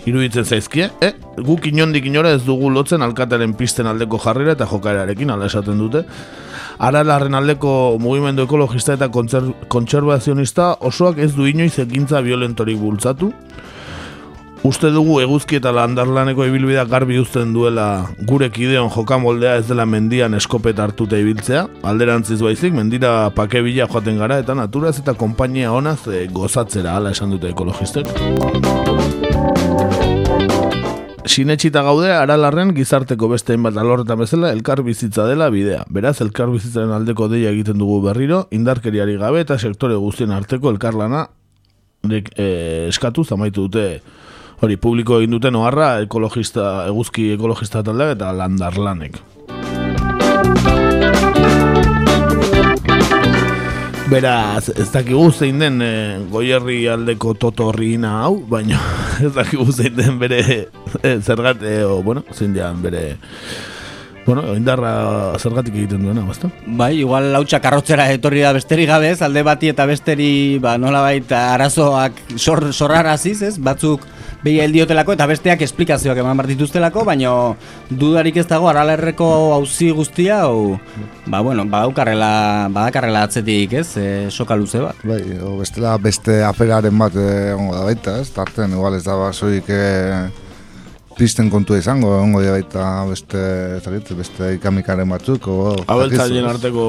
[0.07, 1.13] iruditzen zaizkie, eh?
[1.37, 6.05] Guk inondik inora ez dugu lotzen alkateren pisten aldeko jarrera eta jokaerarekin ala esaten dute.
[6.83, 13.33] Aralarren aldeko mugimendu ekologista eta kontser kontserbazionista osoak ez du inoiz ekintza violentorik bultzatu.
[14.63, 17.87] Uste dugu eguzki eta landarlaneko ibilbidea garbi uzten duela
[18.29, 21.65] gure kideon jokamoldea ez dela mendian eskopet hartuta ibiltzea.
[21.83, 27.35] Alderantziz baizik, mendira pakebila joaten gara eta naturaz eta konpainia honaz e, gozatzera, ala esan
[27.35, 28.15] dute ekologistek.
[31.23, 35.85] Sinetxita gaude, aralarren gizarteko beste hainbat alorretan bezala elkar bizitza dela bidea.
[35.95, 41.29] Beraz, elkar bizitzaren aldeko deia egiten dugu berriro, indarkeriari gabe eta sektore guztien arteko elkarlana
[42.11, 44.01] dek, e, eskatu zamaitu dute
[44.63, 49.23] hori publiko egin duten oharra ekologista, eguzki ekologista taldeak eta landarlanek.
[54.11, 55.93] Beraz, ez dakigu zein den e,
[56.33, 58.81] goierri aldeko totorrina hau, baina
[59.25, 63.05] ez dakigu zein den bere e, zergat, e, o, bueno, zein dian bere
[64.25, 66.49] Bueno, indarra zergatik egiten duena, basta?
[66.67, 71.49] Bai, igual lautxa karrotzera etorri da besterik gabez, alde bati eta besteri, ba, nola baita
[71.57, 73.57] arazoak sor, sorraraziz, ez?
[73.59, 74.07] Batzuk
[74.43, 77.33] behi heldiotelako eta besteak esplikazioak eman bar dituztelako, baina
[77.91, 79.27] dudarik ez dago aralerreko
[79.57, 80.79] auzi guztia, o,
[81.27, 83.89] ba, bueno, badaukarrela, badakarrela atzetik, ez?
[83.99, 85.03] E, soka luze bat.
[85.03, 88.31] Bai, o bestela beste aferaren bat egongo da baita, ez?
[88.31, 89.83] Tarten, igual ez da basoik e,
[91.17, 93.43] pisten kontua izango, egongo da baita beste,
[93.83, 95.75] zarit, beste ikamikaren batzuk, o...
[95.87, 96.87] Abeltzaien arteko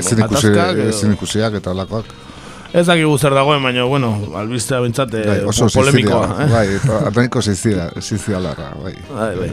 [0.00, 0.52] ezin ikusi,
[0.88, 2.10] ezin ikusiak eta lakoak.
[2.70, 6.26] Ez dakigu zer dagoen, baina, bueno, albistea bintzat Bai, oso polemikoa.
[6.44, 6.48] Eh?
[6.54, 8.94] bai, eta ateniko zizia, zizia bai.
[9.10, 9.50] Bai, bai.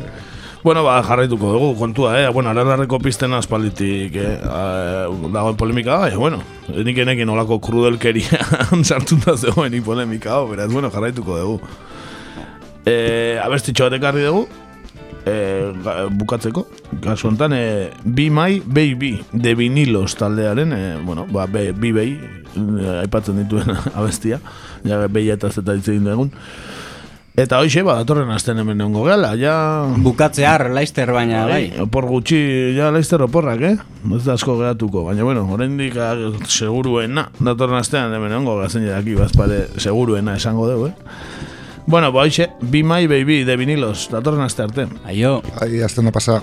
[0.63, 2.29] Bueno, ba, jarraituko dugu, kontua, eh?
[2.33, 4.37] Bueno, aralarreko pisten aspalditik eh?
[4.37, 8.41] eh, dagoen polemika, bai, bueno, nik enekin olako krudelkeria
[8.83, 11.61] sartuta zegoen polemika, hau, beraz, bueno, jarraituko dugu.
[12.87, 14.45] Eh, abestitxo bat ekarri dugu,
[15.83, 16.61] ga- bukatzeko,
[17.03, 22.13] kasu honetan, eh, Be My Baby, de vinilos taldearen, eh, bueno, ba, be, bi behi,
[22.55, 23.67] eh, aipatzen dituen
[23.99, 24.39] abestia,
[24.87, 26.31] ja, behi eta zeta hitz egin dugun.
[27.37, 29.53] Eta hoxe, ba, datorren asten hemen egongo gehala, ja...
[30.01, 31.67] Bukatzear, laister baina, bai.
[31.83, 32.39] Opor gutxi,
[32.73, 33.75] ja, laizter oporrak, eh?
[34.15, 36.15] Ez da asko geratuko, baina, bueno, oraindik ah,
[36.49, 41.56] seguruena, datorren astean hemen egongo gazen daki, bazpare, seguruena esango dugu, eh?
[41.87, 44.87] Bueno, ba, hoxe, Be My Baby, de vinilos, datorren aste arte.
[45.07, 45.41] Aio.
[45.61, 46.41] Ai, aztena pasa.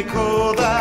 [0.00, 0.79] Hundi dekodaz Baina